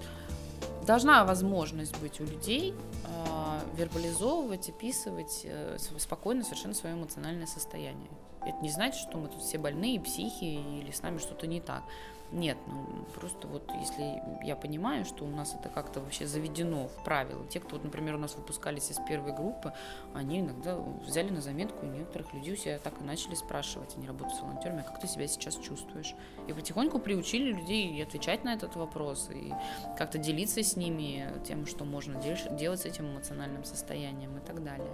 Должна 0.87 1.23
возможность 1.23 1.97
быть 1.99 2.19
у 2.19 2.23
людей 2.23 2.73
э, 3.05 3.59
вербализовывать, 3.77 4.69
описывать 4.69 5.41
э, 5.43 5.77
спокойно 5.97 6.43
совершенно 6.43 6.73
свое 6.73 6.95
эмоциональное 6.95 7.47
состояние. 7.47 8.09
Это 8.45 8.57
не 8.61 8.69
значит, 8.69 9.01
что 9.01 9.17
мы 9.17 9.27
тут 9.27 9.41
все 9.41 9.57
больные, 9.57 9.99
психи 9.99 10.45
или 10.45 10.91
с 10.91 11.01
нами 11.01 11.17
что-то 11.17 11.47
не 11.47 11.61
так. 11.61 11.83
Нет, 12.31 12.57
ну 12.65 13.05
просто 13.13 13.47
вот 13.47 13.71
если 13.79 14.21
я 14.43 14.55
понимаю, 14.55 15.05
что 15.05 15.25
у 15.25 15.27
нас 15.27 15.55
это 15.57 15.69
как-то 15.69 15.99
вообще 15.99 16.25
заведено 16.25 16.87
в 16.87 17.03
правила. 17.03 17.45
Те, 17.45 17.59
кто, 17.59 17.75
вот, 17.75 17.83
например, 17.83 18.15
у 18.15 18.17
нас 18.17 18.35
выпускались 18.35 18.89
из 18.89 18.97
первой 19.07 19.31
группы, 19.31 19.73
они 20.13 20.39
иногда 20.39 20.75
взяли 20.75 21.29
на 21.29 21.39
заметку, 21.39 21.85
и 21.85 21.89
некоторых 21.89 22.33
людей 22.33 22.53
у 22.53 22.57
себя 22.57 22.79
так 22.79 22.99
и 22.99 23.03
начали 23.03 23.35
спрашивать, 23.35 23.95
они 23.95 24.07
работают 24.07 24.35
с 24.35 24.41
волонтерами, 24.41 24.81
а 24.81 24.83
как 24.83 24.99
ты 24.99 25.07
себя 25.07 25.27
сейчас 25.27 25.55
чувствуешь? 25.57 26.15
И 26.47 26.53
потихоньку 26.53 26.97
приучили 26.97 27.53
людей 27.53 28.03
отвечать 28.03 28.43
на 28.43 28.53
этот 28.53 28.75
вопрос, 28.75 29.29
и 29.31 29.53
как-то 29.95 30.17
делиться 30.17 30.63
с 30.63 30.75
ними 30.75 31.31
тем, 31.45 31.67
что 31.67 31.85
можно 31.85 32.19
делать 32.19 32.81
с 32.81 32.85
этим 32.85 33.13
эмоциональным 33.13 33.63
состоянием 33.63 34.35
и 34.37 34.41
так 34.41 34.63
далее. 34.63 34.91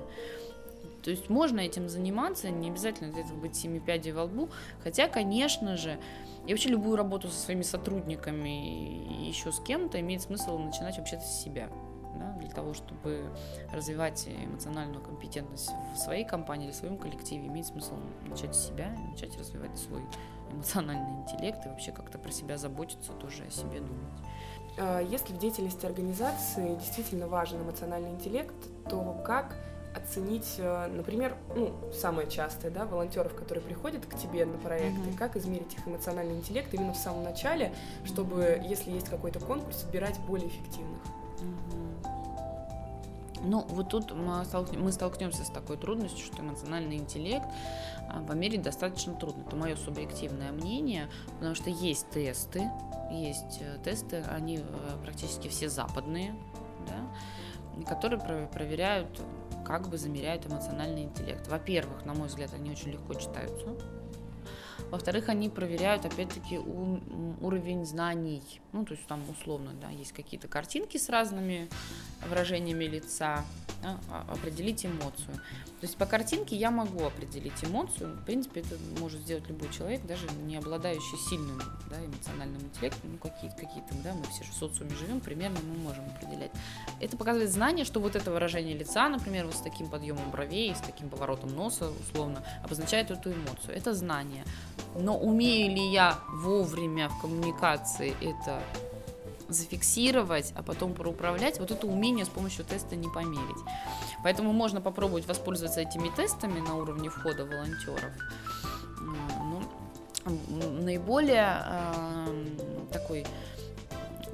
То 1.04 1.10
есть 1.10 1.30
можно 1.30 1.60
этим 1.60 1.90
заниматься, 1.90 2.50
не 2.50 2.70
обязательно 2.70 3.12
для 3.12 3.22
этого 3.22 3.38
быть 3.40 3.56
семи 3.56 3.80
пядей 3.80 4.12
во 4.12 4.24
лбу. 4.24 4.50
Хотя, 4.84 5.08
конечно 5.08 5.78
же, 5.78 6.00
и 6.46 6.52
вообще 6.52 6.70
любую 6.70 6.96
работу 6.96 7.28
со 7.28 7.40
своими 7.40 7.64
сотрудниками 7.64 9.26
и 9.26 9.28
еще 9.28 9.52
с 9.52 9.60
кем-то 9.60 10.00
имеет 10.00 10.22
смысл 10.22 10.58
начинать 10.58 10.98
вообще-то 10.98 11.24
с 11.24 11.44
себя. 11.44 11.70
Да, 12.14 12.34
для 12.40 12.50
того, 12.50 12.74
чтобы 12.74 13.32
развивать 13.72 14.28
эмоциональную 14.28 15.02
компетентность 15.02 15.72
в 15.94 15.98
своей 15.98 16.26
компании 16.26 16.66
или 16.66 16.74
в 16.74 16.76
своем 16.76 16.98
коллективе, 16.98 17.48
имеет 17.48 17.68
смысл 17.68 17.96
начать 18.28 18.54
с 18.54 18.68
себя, 18.68 18.94
начать 19.12 19.38
развивать 19.40 19.78
свой 19.78 20.02
эмоциональный 20.52 21.22
интеллект 21.22 21.66
и 21.66 21.70
вообще 21.70 21.94
как-то 21.94 22.20
про 22.20 22.30
себя 22.32 22.58
заботиться, 22.58 23.14
тоже 23.14 23.46
о 23.46 23.50
себе 23.50 23.80
думать. 23.80 24.14
А 24.78 25.00
если 25.00 25.34
в 25.34 25.38
деятельности 25.38 25.86
организации 25.86 26.76
действительно 26.76 27.28
важен 27.28 27.62
эмоциональный 27.62 28.12
интеллект, 28.12 28.56
то 28.90 29.22
как 29.26 29.56
оценить, 29.96 30.56
э, 30.58 30.88
например, 30.88 31.36
ну, 31.56 31.74
самое 31.94 32.30
частое, 32.30 32.72
да, 32.72 32.86
волонтеров, 32.86 33.36
которые 33.36 33.64
приходят 33.64 34.06
к 34.06 34.18
тебе 34.18 34.46
на 34.46 34.58
проекты, 34.58 35.10
mm-hmm. 35.10 35.18
как 35.18 35.36
измерить 35.36 35.74
их 35.74 35.88
эмоциональный 35.88 36.36
интеллект 36.36 36.74
именно 36.74 36.94
в 36.94 36.98
самом 36.98 37.24
начале, 37.24 37.74
чтобы, 38.06 38.62
если 38.64 38.92
есть 38.92 39.10
какой-то 39.10 39.40
конкурс, 39.40 39.84
отбирать 39.84 40.20
более 40.28 40.48
эффективных. 40.48 41.02
Mm-hmm. 41.40 42.22
Ну, 43.44 43.66
вот 43.70 43.90
тут 43.90 44.12
мы, 44.14 44.46
столкнем, 44.46 44.84
мы 44.84 44.92
столкнемся 44.92 45.44
с 45.44 45.50
такой 45.50 45.78
трудностью, 45.78 46.26
что 46.26 46.42
эмоциональный 46.42 46.98
интеллект 46.98 47.46
а, 48.08 48.22
померить 48.22 48.62
достаточно 48.62 49.16
трудно. 49.16 49.44
Это 49.48 49.56
мое 49.56 49.76
субъективное 49.76 50.52
мнение, 50.52 51.10
потому 51.40 51.56
что 51.56 51.70
есть 51.70 52.10
тесты, 52.12 52.70
есть 53.12 53.60
э, 53.62 53.78
тесты, 53.84 54.24
они 54.30 54.58
э, 54.58 54.64
практически 55.04 55.48
все 55.48 55.70
западные, 55.70 56.36
да, 56.88 57.86
которые 57.86 58.48
проверяют 58.48 59.22
как 59.66 59.90
бы 59.90 59.98
замеряют 59.98 60.46
эмоциональный 60.46 61.04
интеллект. 61.04 61.48
Во-первых, 61.48 62.06
на 62.06 62.14
мой 62.14 62.28
взгляд, 62.28 62.52
они 62.54 62.72
очень 62.72 62.92
легко 62.92 63.14
читаются. 63.14 63.68
Во-вторых, 64.92 65.30
они 65.30 65.50
проверяют, 65.50 66.06
опять-таки, 66.06 66.58
уровень 66.58 67.86
знаний. 67.86 68.44
Ну, 68.74 68.86
то 68.86 68.94
есть 68.94 69.08
там 69.08 69.22
условно, 69.30 69.72
да, 69.82 69.90
есть 69.90 70.12
какие-то 70.12 70.50
картинки 70.50 70.98
с 70.98 71.08
разными 71.08 71.70
выражениями 72.28 72.84
лица, 72.84 73.46
да, 73.82 73.98
а, 74.10 74.26
определить 74.34 74.86
эмоцию. 74.86 75.34
То 75.82 75.88
есть 75.88 75.98
по 75.98 76.06
картинке 76.06 76.56
я 76.56 76.72
могу 76.72 77.06
определить 77.06 77.64
эмоцию. 77.64 78.16
В 78.18 78.26
принципе, 78.26 78.62
это 78.62 78.76
может 79.00 79.22
сделать 79.22 79.48
любой 79.48 79.70
человек, 79.72 80.06
даже 80.06 80.28
не 80.44 80.58
обладающий 80.58 81.18
сильным 81.30 81.60
да, 81.90 82.04
эмоциональным 82.06 82.62
интеллектом. 82.62 83.14
Ну, 83.14 83.18
какие-то, 83.18 83.56
какие-то, 83.56 83.96
да, 84.04 84.14
мы 84.14 84.24
все 84.26 84.44
же 84.44 84.52
в 84.52 84.56
социуме 84.56 84.94
живем, 84.96 85.20
примерно 85.20 85.60
мы 85.62 85.78
можем 85.78 86.06
определять. 86.06 86.52
Это 87.00 87.18
показывает 87.18 87.52
знание, 87.52 87.86
что 87.86 88.00
вот 88.00 88.16
это 88.16 88.30
выражение 88.30 88.78
лица, 88.78 89.10
например, 89.10 89.46
вот 89.46 89.56
с 89.56 89.62
таким 89.62 89.90
подъемом 89.90 90.30
бровей, 90.32 90.76
с 90.76 90.82
таким 90.82 91.10
поворотом 91.10 91.56
носа, 91.56 91.90
условно, 91.90 92.44
обозначает 92.64 93.10
эту 93.10 93.32
эмоцию. 93.32 93.76
Это 93.76 93.94
знание. 93.94 94.44
Но 94.96 95.18
умею 95.18 95.74
ли 95.74 95.92
я 95.92 96.20
вовремя 96.30 97.10
в 97.10 97.22
коммуникации 97.22 98.14
это 98.22 98.62
зафиксировать, 99.48 100.54
а 100.56 100.64
потом 100.64 100.94
проуправлять, 100.94 101.60
вот 101.60 101.72
это 101.72 101.88
умение 101.88 102.26
с 102.26 102.30
помощью 102.30 102.66
теста 102.66 102.96
не 102.96 103.10
померить. 103.10 103.64
Поэтому 104.24 104.54
можно 104.54 104.82
попробовать 104.82 105.28
воспользоваться 105.28 105.82
этими 105.82 106.10
тестами 106.10 106.60
на 106.60 106.76
уровне 106.76 107.10
входа 107.10 107.46
волонтеров. 107.46 108.12
Ну, 109.00 109.62
наиболее 110.82 111.64
э, 111.66 112.46
такой 112.92 113.26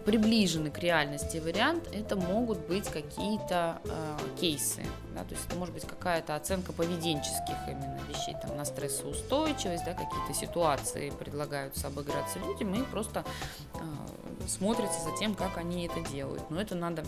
приближенный 0.08 0.72
к 0.72 0.80
реальности 0.80 1.36
вариант, 1.38 1.90
это 1.92 2.16
могут 2.16 2.60
быть 2.60 2.88
какие-то 2.88 3.82
э, 3.84 4.18
кейсы, 4.40 4.86
да, 5.14 5.26
то 5.26 5.36
есть 5.36 5.46
это 5.48 5.58
может 5.58 5.74
быть 5.74 5.86
какая-то 5.86 6.38
оценка 6.38 6.72
поведенческих 6.72 7.58
именно 7.68 8.00
вещей, 8.08 8.34
там, 8.42 8.56
на 8.56 8.64
стрессоустойчивость, 8.64 9.84
да, 9.84 9.92
какие-то 9.92 10.34
ситуации 10.34 11.10
предлагаются 11.10 11.88
обыграться 11.88 12.40
людям, 12.40 12.74
и 12.74 12.84
просто 12.84 13.26
э, 13.74 14.48
смотрится 14.48 15.02
за 15.02 15.14
тем, 15.20 15.36
как 15.36 15.58
они 15.58 15.88
это 15.88 16.00
делают. 16.10 16.50
Но 16.50 16.62
это 16.62 16.74
надо 16.76 17.04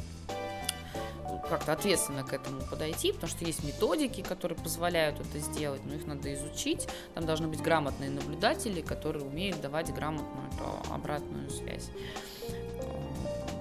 как-то 1.50 1.72
ответственно 1.72 2.26
к 2.26 2.34
этому 2.34 2.60
подойти, 2.70 3.14
потому 3.14 3.30
что 3.30 3.46
есть 3.46 3.64
методики, 3.64 4.20
которые 4.22 4.58
позволяют 4.58 5.22
это 5.22 5.40
сделать, 5.40 5.82
но 5.86 5.94
их 5.96 6.06
надо 6.06 6.34
изучить. 6.34 6.86
Там 7.16 7.26
должны 7.26 7.48
быть 7.48 7.62
грамотные 7.62 8.10
наблюдатели, 8.10 8.82
которые 8.82 9.24
умеют 9.24 9.62
давать 9.62 9.94
грамотную 9.94 10.50
эту 10.50 10.94
обратную 10.94 11.50
связь. 11.50 11.92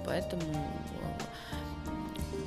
Поэтому 0.09 0.41
э, 0.41 1.89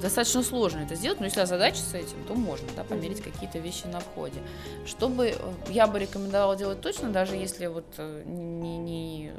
достаточно 0.03 0.43
сложно 0.43 0.81
это 0.81 0.97
сделать, 0.97 1.21
но 1.21 1.27
если 1.27 1.41
озадачиться 1.41 1.97
этим, 1.97 2.25
то 2.27 2.35
можно 2.35 2.67
да, 2.77 2.83
померить 2.83 3.23
какие-то 3.23 3.61
вещи 3.61 3.87
на 3.87 4.01
входе. 4.01 4.41
Чтобы 4.85 5.29
э, 5.29 5.53
я 5.69 5.87
бы 5.87 6.01
рекомендовала 6.01 6.57
делать 6.57 6.81
точно, 6.81 7.11
даже 7.11 7.37
если 7.37 7.67
вот 7.67 7.87
э, 7.99 8.25
не, 8.27 8.79
не 8.79 9.33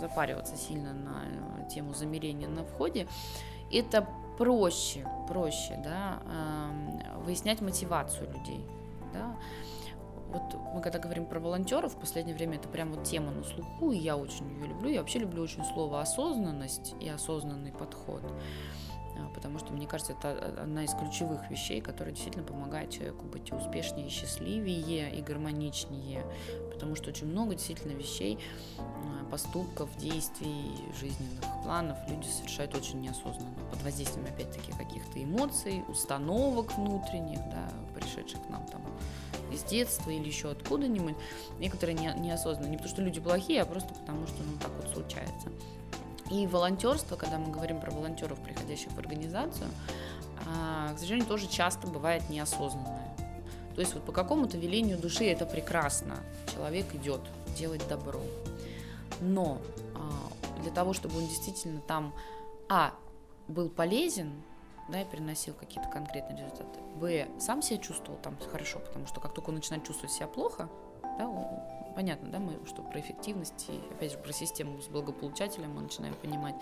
запариваться 0.00 0.56
сильно 0.56 0.94
на 0.94 1.68
тему 1.68 1.92
замерения 1.92 2.48
на 2.48 2.64
входе, 2.64 3.06
это 3.70 4.08
проще, 4.38 5.06
проще, 5.28 5.78
да, 5.84 6.22
выяснять 7.26 7.60
мотивацию 7.60 8.26
людей, 8.32 8.64
да. 9.12 9.36
Вот 10.32 10.56
мы 10.74 10.80
когда 10.80 10.98
говорим 10.98 11.26
про 11.26 11.40
волонтеров, 11.40 11.94
в 11.94 11.98
последнее 11.98 12.36
время 12.36 12.56
это 12.56 12.68
прям 12.68 12.92
вот 12.92 13.04
тема 13.04 13.32
на 13.32 13.42
слуху, 13.42 13.92
и 13.92 13.98
я 13.98 14.16
очень 14.16 14.48
ее 14.48 14.68
люблю. 14.68 14.88
Я 14.88 15.00
вообще 15.00 15.18
люблю 15.18 15.42
очень 15.42 15.64
слово 15.64 16.00
осознанность 16.00 16.94
и 17.00 17.08
осознанный 17.08 17.72
подход 17.72 18.22
а, 19.16 19.28
потому 19.34 19.58
что, 19.58 19.72
мне 19.72 19.86
кажется, 19.86 20.12
это 20.12 20.62
одна 20.62 20.84
из 20.84 20.94
ключевых 20.94 21.50
вещей, 21.50 21.80
которая 21.80 22.14
действительно 22.14 22.44
помогает 22.44 22.90
человеку 22.90 23.26
быть 23.26 23.52
успешнее, 23.52 24.08
счастливее 24.08 25.14
и 25.14 25.20
гармоничнее, 25.20 26.24
потому 26.72 26.94
что 26.94 27.10
очень 27.10 27.26
много 27.26 27.54
действительно 27.54 27.92
вещей, 27.92 28.38
поступков, 29.30 29.88
действий, 29.96 30.72
жизненных 30.98 31.44
планов 31.62 31.96
люди 32.08 32.26
совершают 32.26 32.74
очень 32.74 33.00
неосознанно, 33.00 33.54
под 33.70 33.82
воздействием, 33.82 34.26
опять-таки, 34.26 34.72
каких-то 34.72 35.22
эмоций, 35.22 35.84
установок 35.88 36.76
внутренних, 36.76 37.38
да, 37.50 37.70
пришедших 37.94 38.44
к 38.44 38.48
нам 38.50 38.66
там 38.66 38.82
из 39.52 39.62
детства 39.64 40.10
или 40.10 40.26
еще 40.26 40.50
откуда-нибудь, 40.50 41.16
некоторые 41.58 41.96
не, 41.96 42.12
неосознанно, 42.18 42.68
не 42.68 42.76
потому 42.76 42.94
что 42.94 43.02
люди 43.02 43.20
плохие, 43.20 43.62
а 43.62 43.66
просто 43.66 43.92
потому 43.94 44.26
что 44.26 44.36
ну, 44.42 44.58
так 44.60 44.70
вот 44.80 44.92
случается. 44.92 45.50
И 46.30 46.46
волонтерство, 46.46 47.16
когда 47.16 47.38
мы 47.38 47.50
говорим 47.50 47.80
про 47.80 47.90
волонтеров, 47.90 48.40
приходящих 48.40 48.92
в 48.92 48.98
организацию, 48.98 49.68
а, 50.46 50.94
к 50.94 50.98
сожалению, 50.98 51.26
тоже 51.26 51.48
часто 51.48 51.86
бывает 51.86 52.28
неосознанное. 52.30 53.14
То 53.74 53.80
есть 53.80 53.94
вот 53.94 54.04
по 54.04 54.12
какому-то 54.12 54.56
велению 54.56 54.98
души 54.98 55.24
это 55.24 55.46
прекрасно. 55.46 56.16
Человек 56.52 56.94
идет 56.94 57.20
делать 57.56 57.86
добро. 57.88 58.20
Но 59.20 59.58
а, 59.94 60.60
для 60.62 60.70
того, 60.70 60.92
чтобы 60.92 61.18
он 61.18 61.26
действительно 61.26 61.80
там, 61.80 62.14
а, 62.68 62.94
был 63.48 63.68
полезен, 63.68 64.32
да, 64.90 65.02
и 65.02 65.04
приносил 65.04 65.54
какие-то 65.54 65.88
конкретные 65.88 66.38
результаты, 66.38 66.80
б, 66.96 67.28
сам 67.38 67.62
себя 67.62 67.78
чувствовал 67.78 68.18
там 68.20 68.36
хорошо, 68.50 68.78
потому 68.80 69.06
что 69.06 69.20
как 69.20 69.34
только 69.34 69.50
он 69.50 69.56
начинает 69.56 69.84
чувствовать 69.84 70.12
себя 70.12 70.26
плохо, 70.26 70.68
да, 71.18 71.28
понятно, 71.94 72.30
да, 72.30 72.38
мы 72.38 72.58
что 72.66 72.82
про 72.82 73.00
эффективность 73.00 73.66
и, 73.68 73.80
опять 73.92 74.12
же, 74.12 74.18
про 74.18 74.32
систему 74.32 74.80
с 74.80 74.88
благополучателем 74.88 75.74
мы 75.74 75.82
начинаем 75.82 76.14
понимать. 76.14 76.54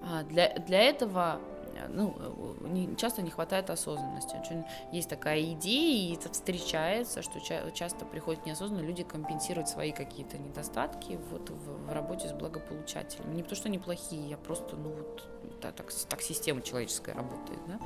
А 0.00 0.22
для, 0.22 0.54
для 0.58 0.80
этого 0.80 1.40
ну, 1.88 2.56
не, 2.60 2.96
часто 2.96 3.22
не 3.22 3.30
хватает 3.30 3.70
осознанности. 3.70 4.36
Очень 4.36 4.64
есть 4.92 5.08
такая 5.08 5.42
идея, 5.52 6.10
и 6.10 6.14
это 6.14 6.32
встречается, 6.32 7.22
что 7.22 7.40
ча- 7.40 7.70
часто 7.72 8.04
приходят 8.04 8.44
неосознанно 8.46 8.84
люди 8.84 9.02
компенсировать 9.02 9.68
свои 9.68 9.92
какие-то 9.92 10.38
недостатки 10.38 11.18
вот 11.30 11.50
в, 11.50 11.86
в 11.86 11.92
работе 11.92 12.28
с 12.28 12.32
благополучателем. 12.32 13.34
Не 13.34 13.42
потому 13.42 13.56
что 13.56 13.68
они 13.68 13.78
плохие, 13.78 14.28
я 14.28 14.36
просто, 14.36 14.76
ну 14.76 14.90
вот, 14.90 15.28
да, 15.62 15.72
так, 15.72 15.92
так 16.08 16.22
система 16.22 16.62
человеческая 16.62 17.14
работает, 17.14 17.60
да. 17.66 17.78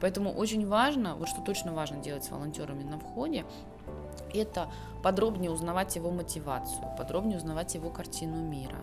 Поэтому 0.00 0.32
очень 0.32 0.66
важно, 0.66 1.14
вот 1.14 1.28
что 1.28 1.42
точно 1.42 1.72
важно 1.72 1.98
делать 1.98 2.24
с 2.24 2.30
волонтерами 2.30 2.82
на 2.82 2.98
входе, 2.98 3.44
это 4.34 4.68
подробнее 5.02 5.50
узнавать 5.50 5.94
его 5.96 6.10
мотивацию, 6.10 6.84
подробнее 6.98 7.38
узнавать 7.38 7.74
его 7.74 7.90
картину 7.90 8.36
мира, 8.36 8.80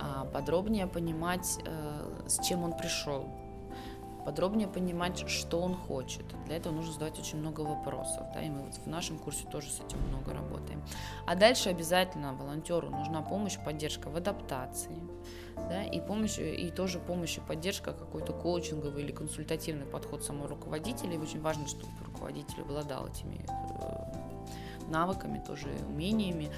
а, 0.00 0.24
подробнее 0.24 0.86
понимать, 0.86 1.58
э, 1.64 2.28
с 2.28 2.44
чем 2.44 2.64
он 2.64 2.76
пришел, 2.76 3.28
подробнее 4.24 4.68
понимать, 4.68 5.28
что 5.28 5.60
он 5.60 5.74
хочет. 5.74 6.24
Для 6.46 6.56
этого 6.56 6.72
нужно 6.72 6.92
задавать 6.92 7.18
очень 7.18 7.38
много 7.38 7.60
вопросов, 7.62 8.26
да, 8.34 8.42
и 8.42 8.50
мы 8.50 8.62
вот 8.62 8.74
в 8.74 8.86
нашем 8.86 9.18
курсе 9.18 9.46
тоже 9.46 9.70
с 9.70 9.80
этим 9.80 9.98
много 10.08 10.32
работаем. 10.32 10.82
А 11.26 11.34
дальше 11.34 11.68
обязательно 11.68 12.34
волонтеру 12.34 12.90
нужна 12.90 13.22
помощь, 13.22 13.58
поддержка 13.64 14.08
в 14.08 14.16
адаптации, 14.16 15.00
да, 15.56 15.84
и 15.84 16.00
помощь, 16.00 16.38
и 16.38 16.70
тоже 16.70 16.98
помощь 16.98 17.38
и 17.38 17.40
поддержка, 17.40 17.92
какой-то 17.92 18.32
коучинговый 18.32 19.02
или 19.02 19.12
консультативный 19.12 19.86
подход 19.86 20.24
самого 20.24 20.48
руководителя. 20.48 21.14
И 21.14 21.18
очень 21.18 21.40
важно, 21.40 21.66
чтобы 21.66 21.92
руководитель 22.04 22.62
обладал 22.62 23.08
этими 23.08 23.44
э, 23.48 24.88
навыками, 24.88 25.42
тоже 25.46 25.68
умениями, 25.88 26.50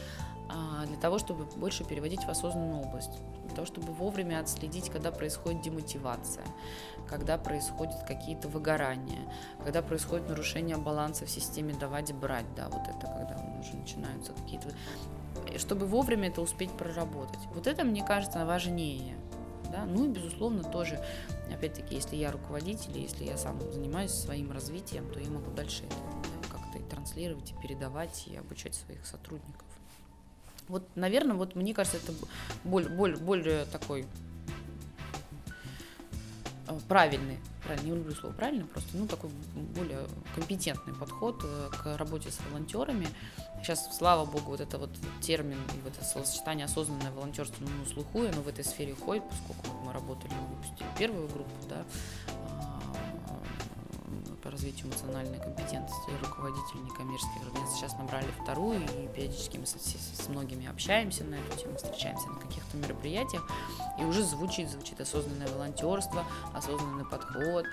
а, 0.49 0.85
для 0.87 0.97
того, 0.97 1.19
чтобы 1.19 1.45
больше 1.57 1.85
переводить 1.85 2.25
в 2.25 2.29
осознанную 2.29 2.83
область, 2.83 3.19
для 3.45 3.55
того, 3.55 3.67
чтобы 3.67 3.93
вовремя 3.93 4.41
отследить, 4.41 4.91
когда 4.91 5.11
происходит 5.11 5.63
демотивация, 5.63 6.45
когда 7.09 7.39
происходят 7.39 8.03
какие-то 8.07 8.49
выгорания, 8.49 9.31
когда 9.63 9.83
происходит 9.83 10.29
нарушение 10.29 10.77
баланса 10.77 11.27
в 11.27 11.31
системе 11.31 11.75
давать-брать, 11.75 12.47
да, 12.57 12.69
вот 12.69 12.83
это, 12.83 13.07
когда 13.07 13.37
уже 13.61 13.75
начинаются 13.77 14.33
какие-то... 14.33 14.69
Чтобы 15.59 15.87
вовремя 15.87 16.29
это 16.29 16.41
успеть 16.41 16.71
проработать. 16.73 17.41
Вот 17.55 17.67
это, 17.67 17.85
мне 17.85 18.05
кажется, 18.05 18.45
важнее. 18.47 19.17
Да? 19.71 19.85
Ну 19.85 20.07
и, 20.07 20.09
безусловно, 20.09 20.63
тоже, 20.63 21.05
опять-таки, 21.53 21.97
если 21.97 22.17
я 22.17 22.31
руководитель, 22.31 22.97
если 22.97 23.25
я 23.25 23.37
сам 23.37 23.61
занимаюсь 23.73 24.13
своим 24.13 24.53
развитием, 24.53 25.11
то 25.11 25.19
я 25.19 25.29
могу 25.31 25.51
дальше 25.51 25.85
это 25.85 25.97
да, 25.97 26.57
как-то 26.57 26.79
и 26.79 26.83
транслировать, 26.83 27.53
и 27.53 27.55
передавать, 27.61 28.27
и 28.29 28.37
обучать 28.37 28.75
своих 28.75 29.05
сотрудников. 29.05 29.67
Вот, 30.69 30.89
наверное, 30.95 31.37
вот 31.37 31.57
мне 31.57 31.75
кажется, 31.75 31.99
это 31.99 32.13
более, 32.63 32.89
более, 32.91 33.19
более 33.19 33.65
такой 33.67 34.07
правильный, 36.89 37.39
правильно, 37.63 37.87
не 37.87 37.95
люблю 37.97 38.15
слово 38.15 38.33
правильный, 38.33 38.65
просто, 38.65 38.97
ну, 38.97 39.07
такой 39.07 39.31
более 39.75 40.07
компетентный 40.35 40.95
подход 40.95 41.43
э, 41.45 41.69
к 41.71 41.97
работе 41.97 42.31
с 42.31 42.39
волонтерами. 42.49 43.09
Сейчас, 43.63 43.97
слава 43.97 44.25
богу, 44.25 44.53
вот 44.53 44.61
это 44.61 44.79
вот 44.79 44.91
термин 45.21 45.59
и 45.75 45.81
вот 45.83 45.95
это 45.97 46.05
словосочетание 46.05 46.67
осознанное 46.67 47.11
волонтерство, 47.13 47.65
ну, 47.65 47.71
на 47.83 47.87
слуху, 47.87 48.21
оно 48.21 48.43
в 48.43 48.49
этой 48.49 48.65
сфере 48.65 48.95
ходит, 48.95 49.25
поскольку 49.29 49.77
мы 49.85 49.93
работали, 49.93 50.33
мы 50.33 50.57
выпустили 50.57 50.87
первую 50.99 51.29
группу, 51.29 51.51
да, 51.69 51.85
по 54.45 54.51
развитию 54.51 54.89
эмоциональной 54.89 55.39
компетентности 55.39 56.11
руководителей 56.23 56.83
некоммерческих 56.83 57.43
организаций. 57.47 57.79
Сейчас 57.79 57.99
набрали 57.99 58.27
вторую, 58.43 58.83
и 58.83 59.09
периодически 59.09 59.57
мы 59.57 59.67
с, 59.67 59.73
с, 59.73 60.29
многими 60.29 60.69
общаемся 60.69 61.25
на 61.25 61.37
эту 61.37 61.57
тему, 61.59 61.77
встречаемся 61.77 62.29
на 62.29 62.39
каких-то 62.39 62.77
мероприятиях, 62.77 63.49
и 63.99 64.05
уже 64.05 64.23
звучит, 64.23 64.71
звучит 64.71 65.01
осознанное 65.01 65.49
волонтерство, 65.49 66.25
осознанный 66.53 67.07
подход, 67.07 67.65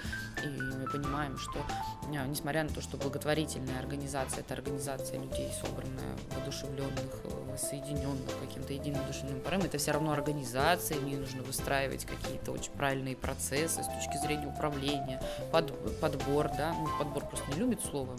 и 0.44 0.48
мы 0.48 0.88
понимаем, 0.90 1.38
что 1.38 1.60
а, 1.60 2.28
несмотря 2.28 2.64
на 2.64 2.70
то, 2.70 2.82
что 2.82 2.96
благотворительная 2.96 3.78
организация– 3.80 4.40
это 4.42 4.54
организация 4.54 5.20
людей, 5.20 5.52
собранная, 5.62 6.16
воодушевленных, 6.36 7.22
соединенных 7.58 8.40
каким-то 8.40 8.74
единым 8.74 9.06
душевным 9.08 9.42
порывом, 9.42 9.66
это 9.66 9.78
все 9.78 9.92
равно 9.92 10.12
организация, 10.12 10.98
в 11.00 11.04
ней 11.04 11.18
нужно 11.18 11.44
выстраивать 11.44 12.06
какие-то 12.06 12.52
очень 12.52 12.72
правильные 12.72 13.16
процессы 13.16 13.84
с 13.84 13.88
точки 13.88 14.18
зрения 14.18 14.48
управления, 14.48 15.22
под, 15.52 16.00
подбор, 16.00 16.50
да, 16.62 16.76
ну, 16.78 16.88
подбор 17.00 17.26
просто 17.26 17.50
не 17.52 17.58
любит 17.58 17.84
слово, 17.84 18.15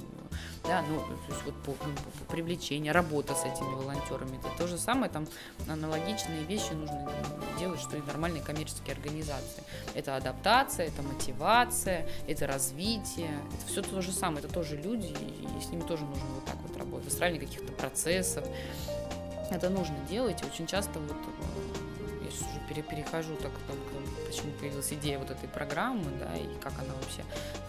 да, 0.65 0.83
ну, 0.83 0.99
то 0.99 1.33
есть 1.33 1.45
вот 1.45 1.55
по, 1.63 1.71
ну, 1.87 1.95
по 2.19 2.33
привлечению, 2.33 2.93
работа 2.93 3.37
с 3.37 3.45
этими 3.45 3.73
волонтерами, 3.73 4.37
это 4.37 4.49
то 4.59 4.67
же 4.67 4.79
самое, 4.79 5.13
там 5.13 5.29
аналогичные 5.69 6.43
вещи 6.43 6.73
нужно 6.73 7.09
делать, 7.61 7.81
что 7.81 7.97
и 7.97 8.01
нормальные 8.01 8.43
коммерческие 8.43 8.97
организации. 8.97 9.63
Это 9.95 10.17
адаптация, 10.17 10.89
это 10.89 11.03
мотивация, 11.03 12.09
это 12.27 12.49
развитие, 12.49 13.31
это 13.55 13.67
все 13.69 13.81
то 13.81 14.03
же 14.03 14.11
самое, 14.11 14.45
это 14.45 14.53
тоже 14.53 14.77
люди, 14.77 15.07
и 15.07 15.63
с 15.63 15.71
ними 15.71 15.83
тоже 15.83 16.05
нужно 16.05 16.27
вот 16.35 16.45
так 16.45 16.57
вот 16.67 16.77
работать, 16.77 17.05
выстраивание 17.05 17.47
каких-то 17.47 17.73
процессов, 17.73 18.45
это 19.53 19.71
нужно 19.71 19.95
делать, 20.11 20.43
и 20.43 20.47
очень 20.47 20.67
часто 20.67 20.99
вот 20.99 21.17
сейчас 22.33 22.49
уже 22.71 22.83
перехожу 22.83 23.35
так 23.37 23.53
только 23.67 24.27
почему 24.27 24.53
появилась 24.53 24.93
идея 24.93 25.19
вот 25.19 25.31
этой 25.31 25.49
программы, 25.49 26.05
да, 26.19 26.37
и 26.37 26.59
как 26.61 26.73
она 26.79 26.95
вообще 26.95 27.23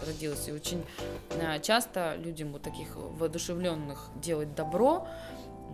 родилась. 0.06 0.48
И 0.48 0.52
очень 0.52 0.84
э, 1.30 1.60
часто 1.60 2.16
людям 2.16 2.52
вот 2.52 2.62
таких 2.62 2.96
воодушевленных 2.96 4.10
делать 4.16 4.54
добро, 4.54 5.06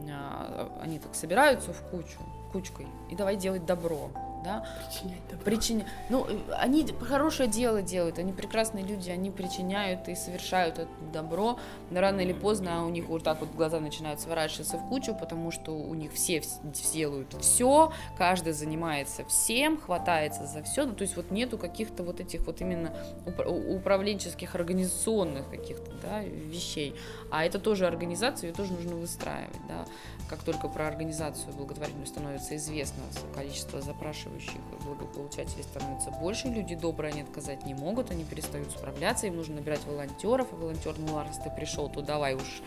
э, 0.07 0.68
они 0.83 0.98
так 0.98 1.14
собираются 1.14 1.72
в 1.72 1.83
кучу, 1.90 2.18
кучкой, 2.53 2.87
и 3.11 3.14
давай 3.14 3.37
делать 3.37 3.64
добро 3.64 4.11
да, 4.44 4.66
причинять 4.87 5.20
добро. 5.29 5.44
Причиня... 5.44 5.87
Ну, 6.09 6.26
они 6.57 6.87
хорошее 7.00 7.48
дело 7.48 7.83
делают, 7.83 8.18
они 8.18 8.33
прекрасные 8.33 8.85
люди, 8.85 9.11
они 9.11 9.31
причиняют 9.31 10.09
и 10.09 10.14
совершают 10.14 10.79
это 10.79 10.90
добро, 11.12 11.59
но 11.90 12.00
рано 12.00 12.20
или 12.20 12.33
поздно 12.33 12.87
у 12.87 12.90
них 12.90 13.07
вот 13.07 13.22
так 13.24 13.40
вот 13.40 13.50
глаза 13.50 13.81
начинают 13.81 14.20
сворачиваться 14.20 14.79
в 14.79 14.88
кучу, 14.88 15.14
потому 15.14 15.50
что 15.50 15.72
у 15.72 15.94
них 15.94 16.12
все, 16.12 16.40
все 16.40 16.92
делают 16.92 17.35
все, 17.40 17.92
каждый 18.16 18.53
занимается 18.53 19.24
всем, 19.24 19.81
хватается 19.81 20.46
за 20.46 20.62
все, 20.62 20.85
ну, 20.85 20.94
то 20.94 21.03
есть 21.03 21.16
вот 21.16 21.31
нету 21.31 21.59
каких-то 21.59 22.03
вот 22.03 22.20
этих 22.20 22.46
вот 22.46 22.61
именно 22.61 22.92
управленческих, 23.26 24.55
организационных 24.55 25.48
каких-то, 25.50 25.90
да, 26.03 26.20
вещей, 26.20 26.94
а 27.31 27.44
это 27.44 27.59
тоже 27.59 27.87
организация, 27.87 28.48
ее 28.48 28.55
тоже 28.55 28.72
нужно 28.72 28.96
выстраивать, 28.96 29.61
да, 29.68 29.85
как 30.29 30.42
только 30.42 30.68
про 30.68 30.87
организацию 30.87 31.53
благотворительную 31.55 32.07
становится 32.07 32.57
известно 32.57 33.03
количество 33.35 33.81
запрашивающих 34.30 34.60
благополучателей 34.84 35.62
становится 35.62 36.10
больше, 36.10 36.48
люди 36.48 36.74
добрые, 36.74 37.12
они 37.12 37.22
отказать 37.22 37.64
не 37.66 37.74
могут, 37.74 38.10
они 38.10 38.24
перестают 38.24 38.70
справляться, 38.70 39.26
им 39.26 39.36
нужно 39.36 39.56
набирать 39.56 39.84
волонтеров, 39.86 40.48
а 40.52 40.56
волонтер, 40.56 40.94
ну, 40.98 41.18
раз 41.18 41.38
ты 41.38 41.50
пришел, 41.50 41.88
то 41.88 42.00
давай 42.02 42.34
уж 42.34 42.62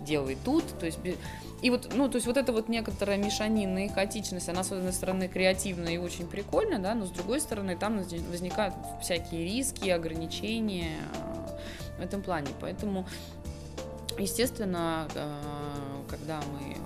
делай 0.00 0.36
тут, 0.44 0.64
то 0.78 0.86
есть, 0.86 0.98
и 1.62 1.70
вот, 1.70 1.92
ну, 1.94 2.08
то 2.08 2.16
есть 2.16 2.26
вот 2.26 2.36
это 2.36 2.52
вот 2.52 2.68
некоторая 2.68 3.16
мешанина 3.16 3.86
и 3.86 3.88
хаотичность, 3.88 4.48
она, 4.48 4.64
с 4.64 4.72
одной 4.72 4.92
стороны, 4.92 5.28
креативная 5.28 5.92
и 5.92 5.98
очень 5.98 6.26
прикольная, 6.26 6.78
да, 6.78 6.94
но 6.94 7.06
с 7.06 7.10
другой 7.10 7.40
стороны, 7.40 7.76
там 7.76 7.98
возникают 7.98 8.74
всякие 9.00 9.44
риски, 9.44 9.88
ограничения 9.88 10.98
э, 11.14 11.98
в 11.98 12.00
этом 12.00 12.22
плане, 12.22 12.48
поэтому 12.60 13.06
Естественно, 14.18 15.06
э, 15.14 16.02
когда 16.08 16.40
мы 16.52 16.76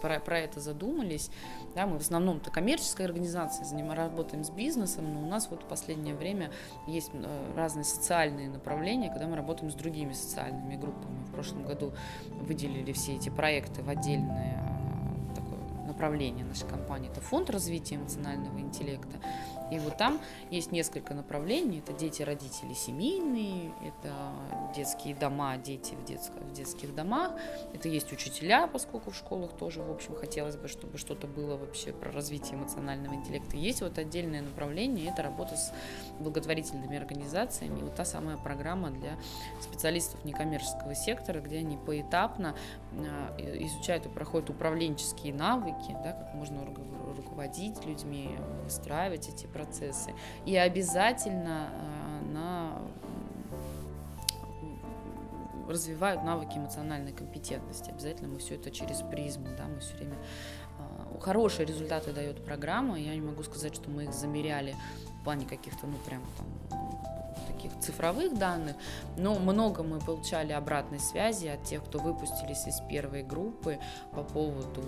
про, 0.00 0.20
про 0.20 0.38
это 0.38 0.60
задумались. 0.60 1.30
Да, 1.74 1.86
мы 1.86 1.98
в 1.98 2.02
основном 2.02 2.38
это 2.38 2.50
коммерческая 2.50 3.06
организация, 3.06 3.64
занимаем, 3.64 3.92
работаем 3.92 4.44
с 4.44 4.50
бизнесом, 4.50 5.12
но 5.12 5.22
у 5.22 5.26
нас 5.26 5.48
вот 5.50 5.62
в 5.62 5.66
последнее 5.66 6.14
время 6.14 6.50
есть 6.86 7.10
э, 7.12 7.52
разные 7.56 7.84
социальные 7.84 8.48
направления, 8.48 9.08
когда 9.08 9.26
мы 9.26 9.36
работаем 9.36 9.70
с 9.70 9.74
другими 9.74 10.12
социальными 10.12 10.76
группами. 10.76 11.24
В 11.24 11.32
прошлом 11.32 11.64
году 11.64 11.92
выделили 12.40 12.92
все 12.92 13.16
эти 13.16 13.28
проекты 13.28 13.82
в 13.82 13.88
отдельное 13.88 14.32
такое 14.62 14.71
направление 16.02 16.44
нашей 16.44 16.68
компании. 16.68 17.08
Это 17.10 17.20
фонд 17.20 17.48
развития 17.48 17.94
эмоционального 17.94 18.58
интеллекта. 18.58 19.18
И 19.70 19.78
вот 19.78 19.96
там 19.96 20.20
есть 20.50 20.70
несколько 20.70 21.14
направлений. 21.14 21.78
Это 21.78 21.94
дети, 21.94 22.22
родители 22.22 22.74
семейные, 22.74 23.72
это 23.82 24.12
детские 24.76 25.14
дома, 25.14 25.56
дети 25.56 25.94
в, 25.94 26.04
детско, 26.04 26.38
в 26.40 26.52
детских 26.52 26.94
домах. 26.94 27.32
Это 27.72 27.88
есть 27.88 28.12
учителя, 28.12 28.66
поскольку 28.66 29.12
в 29.12 29.16
школах 29.16 29.52
тоже, 29.56 29.80
в 29.80 29.90
общем, 29.90 30.14
хотелось 30.14 30.56
бы, 30.56 30.68
чтобы 30.68 30.98
что-то 30.98 31.26
было 31.26 31.56
вообще 31.56 31.92
про 31.92 32.10
развитие 32.12 32.58
эмоционального 32.58 33.14
интеллекта. 33.14 33.56
Есть 33.56 33.80
вот 33.80 33.96
отдельное 33.96 34.42
направление, 34.42 35.10
это 35.10 35.22
работа 35.22 35.56
с 35.56 35.72
благотворительными 36.18 36.98
организациями. 36.98 37.78
И 37.78 37.82
вот 37.82 37.94
та 37.94 38.04
самая 38.04 38.36
программа 38.36 38.90
для 38.90 39.16
специалистов 39.60 40.22
некоммерческого 40.24 40.94
сектора, 40.94 41.40
где 41.40 41.58
они 41.58 41.78
поэтапно 41.78 42.54
а, 42.92 43.36
изучают 43.38 44.04
и 44.04 44.10
проходят 44.10 44.50
управленческие 44.50 45.32
навыки, 45.32 45.91
да, 46.02 46.12
как 46.12 46.34
можно 46.34 46.64
руководить 46.64 47.84
людьми, 47.84 48.30
выстраивать 48.64 49.28
эти 49.28 49.46
процессы. 49.46 50.12
И 50.46 50.56
обязательно 50.56 51.68
а, 51.70 52.22
на 52.32 52.78
развивают 55.68 56.22
навыки 56.22 56.58
эмоциональной 56.58 57.12
компетентности. 57.12 57.90
Обязательно 57.90 58.28
мы 58.28 58.38
все 58.38 58.56
это 58.56 58.70
через 58.70 59.00
призму, 59.00 59.46
да, 59.56 59.66
мы 59.66 59.80
все 59.80 59.96
время 59.96 60.16
а, 60.78 61.18
хорошие 61.20 61.66
результаты 61.66 62.12
дает 62.12 62.44
программа. 62.44 62.98
Я 62.98 63.14
не 63.14 63.20
могу 63.20 63.42
сказать, 63.42 63.74
что 63.74 63.90
мы 63.90 64.04
их 64.04 64.12
замеряли 64.12 64.74
в 65.20 65.24
плане 65.24 65.46
каких-то, 65.46 65.86
ну, 65.86 65.96
прям 66.06 66.22
там 66.36 67.11
таких 67.42 67.72
цифровых 67.80 68.38
данных, 68.38 68.76
но 69.16 69.38
много 69.38 69.82
мы 69.82 70.00
получали 70.00 70.52
обратной 70.52 71.00
связи 71.00 71.46
от 71.46 71.64
тех, 71.64 71.84
кто 71.84 71.98
выпустились 71.98 72.66
из 72.66 72.80
первой 72.88 73.22
группы 73.22 73.78
по 74.12 74.22
поводу 74.22 74.82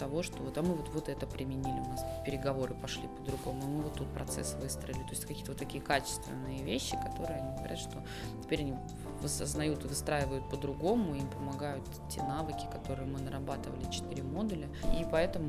того, 0.00 0.22
что 0.22 0.42
вот, 0.42 0.56
а 0.56 0.62
мы 0.62 0.74
вот, 0.74 0.88
вот 0.88 1.08
это 1.10 1.26
применили, 1.26 1.78
у 1.78 1.88
нас 1.88 2.02
переговоры 2.24 2.74
пошли 2.74 3.06
по-другому, 3.06 3.66
мы 3.66 3.82
вот 3.82 3.94
тут 3.94 4.08
процесс 4.08 4.54
выстроили. 4.54 5.02
То 5.02 5.10
есть 5.10 5.26
какие-то 5.26 5.52
вот 5.52 5.58
такие 5.58 5.82
качественные 5.82 6.62
вещи, 6.62 6.96
которые 6.96 7.40
они 7.40 7.56
говорят, 7.58 7.78
что 7.78 8.02
теперь 8.42 8.60
они 8.60 8.74
осознают 9.22 9.84
и 9.84 9.88
выстраивают 9.88 10.48
по-другому, 10.48 11.14
им 11.14 11.28
помогают 11.28 11.84
те 12.08 12.22
навыки, 12.22 12.66
которые 12.72 13.06
мы 13.06 13.20
нарабатывали, 13.20 13.90
четыре 13.90 14.22
модуля. 14.22 14.68
И 14.98 15.06
поэтому 15.10 15.48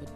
вот 0.00 0.10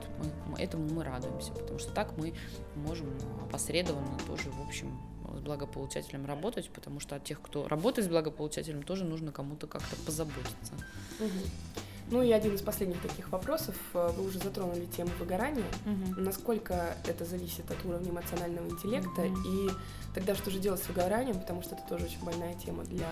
мы, 0.49 0.59
этому 0.59 0.89
мы 0.89 1.05
радуемся, 1.05 1.53
потому 1.53 1.79
что 1.79 1.93
так 1.93 2.17
мы 2.17 2.33
можем 2.75 3.09
опосредованно 3.47 4.19
тоже, 4.27 4.51
в 4.51 4.67
общем, 4.67 4.99
благополучателем 5.47 6.27
работать, 6.27 6.69
потому 6.71 7.01
что 7.01 7.17
от 7.17 7.25
тех, 7.25 7.41
кто 7.41 7.67
работает 7.69 8.07
с 8.07 8.11
благополучателем, 8.11 8.83
тоже 8.83 9.05
нужно 9.05 9.33
кому-то 9.33 9.67
как-то 9.67 9.97
позаботиться. 10.05 10.75
Угу. 11.21 11.77
Ну 12.09 12.23
и 12.23 12.31
один 12.31 12.55
из 12.55 12.63
последних 12.63 13.01
таких 13.01 13.31
вопросов. 13.31 13.75
Э, 13.95 14.13
вы 14.17 14.27
уже 14.27 14.39
затронули 14.39 14.87
тему 14.87 15.11
выгорания. 15.19 15.65
Угу. 15.85 16.21
Насколько 16.21 16.97
это 17.07 17.25
зависит 17.25 17.71
от 17.71 17.85
уровня 17.85 18.11
эмоционального 18.11 18.69
интеллекта? 18.69 19.23
Угу. 19.23 19.39
И 19.49 19.71
тогда 20.15 20.35
что 20.35 20.51
же 20.51 20.59
делать 20.59 20.83
с 20.83 20.89
выгоранием? 20.89 21.41
Потому 21.41 21.63
что 21.63 21.75
это 21.75 21.85
тоже 21.89 22.05
очень 22.05 22.25
больная 22.25 22.55
тема 22.55 22.85
для 22.85 23.09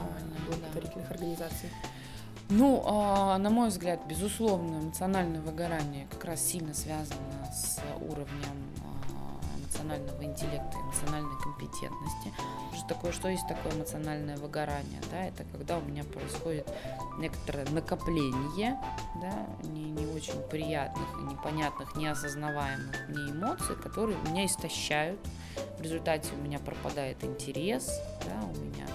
благотворительных 0.47 1.09
да. 1.09 1.15
организаций. 1.15 1.71
Ну, 2.51 2.83
а, 2.87 3.39
на 3.39 3.51
мой 3.51 3.69
взгляд, 3.69 4.01
безусловно, 4.07 4.77
эмоциональное 4.77 5.41
выгорание 5.41 6.07
как 6.11 6.25
раз 6.25 6.45
сильно 6.45 6.75
связано 6.75 7.51
с 7.53 7.81
уровнем 8.03 8.84
эмоционального 9.75 10.25
интеллекта, 10.25 10.79
эмоциональной 10.79 11.37
компетентности. 11.43 12.33
Что 12.75 12.87
такое, 12.89 13.13
что 13.13 13.29
есть 13.29 13.47
такое 13.47 13.73
эмоциональное 13.73 14.37
выгорание? 14.37 15.01
Да, 15.11 15.25
это 15.25 15.45
когда 15.53 15.79
у 15.79 15.83
меня 15.83 16.05
происходит 16.05 16.69
некоторое 17.19 17.69
накопление 17.71 18.79
да, 19.21 19.47
не, 19.63 19.91
не 19.91 20.07
очень 20.07 20.41
приятных 20.51 21.09
непонятных, 21.31 21.97
неосознаваемых 21.97 23.09
мне 23.09 23.33
эмоций, 23.33 23.77
которые 23.77 24.17
меня 24.29 24.47
истощают. 24.47 25.21
В 25.79 25.83
результате 25.83 26.31
у 26.35 26.43
меня 26.43 26.59
пропадает 26.59 27.23
интерес, 27.23 28.01
да, 28.25 28.45
у 28.45 28.61
меня 28.61 28.87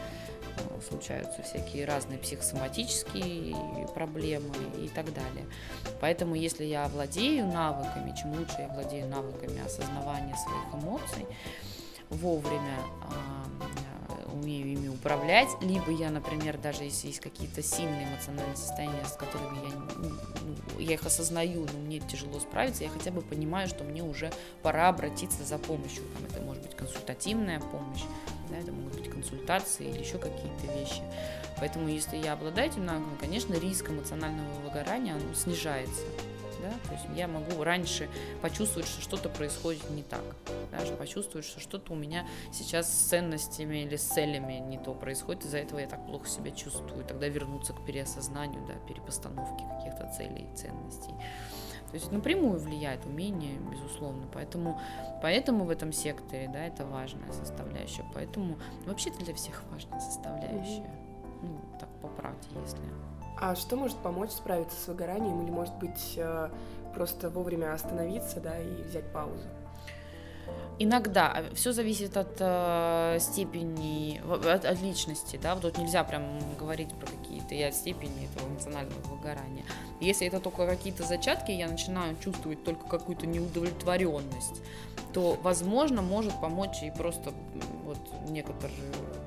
случаются 0.87 1.41
всякие 1.43 1.85
разные 1.85 2.19
психосоматические 2.19 3.55
проблемы 3.93 4.53
и 4.77 4.87
так 4.89 5.13
далее. 5.13 5.45
Поэтому 6.01 6.35
если 6.35 6.63
я 6.63 6.87
владею 6.87 7.47
навыками, 7.47 8.15
чем 8.19 8.33
лучше 8.33 8.55
я 8.59 8.67
владею 8.69 9.07
навыками 9.07 9.63
осознавания 9.65 10.35
своих 10.35 10.83
эмоций, 10.83 11.25
вовремя 12.09 12.79
э, 13.03 14.33
умею 14.33 14.67
ими 14.67 14.87
управлять, 14.87 15.49
либо 15.61 15.91
я, 15.91 16.09
например, 16.09 16.57
даже 16.57 16.83
если 16.83 17.07
есть 17.07 17.19
какие-то 17.19 17.61
сильные 17.61 18.07
эмоциональные 18.07 18.55
состояния, 18.55 19.05
с 19.05 19.13
которыми 19.13 19.57
я, 19.67 19.75
ну, 19.97 20.79
я 20.79 20.93
их 20.93 21.05
осознаю, 21.05 21.67
но 21.71 21.79
мне 21.79 21.99
тяжело 21.99 22.39
справиться, 22.39 22.83
я 22.83 22.89
хотя 22.89 23.11
бы 23.11 23.21
понимаю, 23.21 23.67
что 23.67 23.83
мне 23.83 24.03
уже 24.03 24.31
пора 24.63 24.89
обратиться 24.89 25.43
за 25.43 25.57
помощью. 25.57 26.03
Там 26.15 26.25
это 26.25 26.41
может 26.41 26.63
быть 26.63 26.75
консультативная 26.75 27.59
помощь, 27.59 28.03
да, 28.49 28.57
это 28.57 28.71
могут 28.71 28.95
быть 28.95 29.08
консультации 29.19 29.89
или 29.89 29.99
еще 29.99 30.17
какие-то 30.17 30.67
вещи. 30.77 31.01
Поэтому, 31.59 31.89
если 31.89 32.15
я 32.17 32.33
обладаю 32.33 32.69
этим 32.69 32.85
навыком, 32.85 33.17
конечно, 33.19 33.53
риск 33.55 33.89
эмоционального 33.89 34.49
выгорания 34.63 35.15
он 35.15 35.35
снижается. 35.35 36.03
Да? 36.61 36.71
То 36.89 36.93
есть 36.93 37.05
я 37.15 37.27
могу 37.27 37.63
раньше 37.63 38.09
почувствовать, 38.41 38.87
что 38.87 39.01
что-то 39.01 39.29
происходит 39.29 39.89
не 39.91 40.03
так, 40.03 40.23
даже 40.71 40.93
почувствовать, 40.93 41.45
что 41.45 41.61
что-то 41.61 41.93
у 41.93 41.95
меня 41.95 42.27
сейчас 42.51 42.91
с 42.91 43.07
ценностями 43.07 43.77
или 43.83 43.95
с 43.95 44.03
целями 44.03 44.53
не 44.53 44.77
то 44.77 44.93
происходит, 44.93 45.45
из-за 45.45 45.59
этого 45.59 45.79
я 45.79 45.87
так 45.87 46.05
плохо 46.05 46.27
себя 46.27 46.51
чувствую, 46.51 47.05
тогда 47.05 47.29
вернуться 47.29 47.71
к 47.71 47.85
переосознанию, 47.85 48.61
да, 48.67 48.73
перепостановке 48.87 49.63
каких-то 49.77 50.11
целей 50.17 50.47
и 50.51 50.57
ценностей. 50.57 51.13
То 51.91 51.95
есть 51.95 52.11
напрямую 52.11 52.59
влияет 52.59 53.05
умение, 53.05 53.57
безусловно. 53.71 54.27
Поэтому, 54.31 54.79
поэтому 55.21 55.65
в 55.65 55.69
этом 55.69 55.91
секторе, 55.91 56.49
да, 56.51 56.65
это 56.65 56.85
важная 56.85 57.31
составляющая. 57.31 58.05
Поэтому 58.13 58.57
вообще 58.85 59.09
это 59.09 59.25
для 59.25 59.33
всех 59.33 59.63
важная 59.71 59.99
составляющая. 59.99 60.83
Mm-hmm. 60.83 61.41
Ну, 61.41 61.59
так 61.79 61.89
по 62.01 62.07
правде, 62.07 62.47
если. 62.61 62.79
А 63.39 63.55
что 63.55 63.75
может 63.75 63.97
помочь 63.97 64.31
справиться 64.31 64.77
с 64.79 64.87
выгоранием 64.87 65.41
или, 65.41 65.49
может 65.49 65.75
быть, 65.77 66.13
э, 66.17 66.49
просто 66.93 67.29
вовремя 67.29 67.73
остановиться, 67.73 68.41
да, 68.41 68.59
и 68.59 68.83
взять 68.83 69.11
паузу? 69.13 69.47
Иногда 70.81 71.33
а, 71.35 71.55
все 71.55 71.73
зависит 71.73 72.15
от 72.15 72.37
э, 72.39 73.17
степени, 73.19 74.21
от, 74.25 74.63
от 74.63 74.81
личности, 74.81 75.37
да, 75.41 75.53
вот 75.55 75.63
тут 75.63 75.77
нельзя 75.77 76.05
прям 76.05 76.39
говорить 76.57 76.93
про 76.95 77.07
какие-то 77.07 77.67
от 77.67 77.75
степени 77.75 78.29
этого 78.31 78.47
эмоционального 78.47 79.01
выгорания. 79.09 79.65
Если 79.99 80.25
это 80.25 80.39
только 80.39 80.65
какие-то 80.65 81.03
зачатки, 81.03 81.51
я 81.51 81.67
начинаю 81.67 82.15
чувствовать 82.23 82.63
только 82.63 82.87
какую-то 82.87 83.27
неудовлетворенность, 83.27 84.61
то, 85.13 85.37
возможно, 85.43 86.01
может 86.01 86.39
помочь 86.39 86.81
и 86.81 86.91
просто 86.91 87.33
вот 87.83 87.97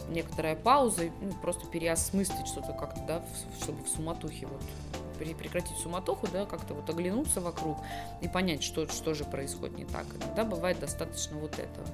некоторая 0.09 0.57
пауза, 0.57 1.03
ну, 1.21 1.33
просто 1.43 1.67
переосмыслить 1.67 2.47
что-то 2.47 2.73
как-то, 2.73 3.01
да, 3.07 3.23
чтобы 3.61 3.85
в 3.85 3.89
суматухе 3.89 4.47
вот 4.47 4.63
прекратить 5.13 5.77
суматоху, 5.77 6.27
да, 6.33 6.47
как-то 6.47 6.75
вот 6.75 6.89
оглянуться 6.89 7.41
вокруг 7.41 7.79
и 8.21 8.29
понять, 8.29 8.63
что, 8.63 8.89
что 8.89 9.15
же 9.15 9.25
происходит 9.25 9.77
не 9.77 9.85
так. 9.85 10.07
Иногда 10.17 10.45
бывает 10.45 10.79
достаточно 10.81 11.39
вот 11.39 11.59
этого. 11.59 11.87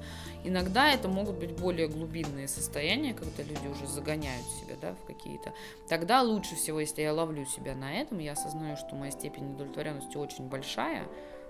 Иногда 0.43 0.91
это 0.91 1.07
могут 1.07 1.37
быть 1.37 1.57
более 1.57 1.87
глубинные 1.87 2.47
состояния, 2.47 3.13
когда 3.13 3.43
люди 3.43 3.67
уже 3.67 3.87
загоняют 3.87 4.45
себя 4.45 4.75
да, 4.81 4.93
в 4.93 5.05
какие-то. 5.05 5.53
Тогда 5.87 6.21
лучше 6.21 6.55
всего, 6.55 6.79
если 6.79 7.01
я 7.01 7.13
ловлю 7.13 7.45
себя 7.45 7.75
на 7.75 7.93
этом, 7.93 8.19
я 8.19 8.33
осознаю, 8.33 8.77
что 8.77 8.95
моя 8.95 9.11
степень 9.11 9.53
удовлетворенности 9.53 10.17
очень 10.17 10.47
большая, 10.47 11.05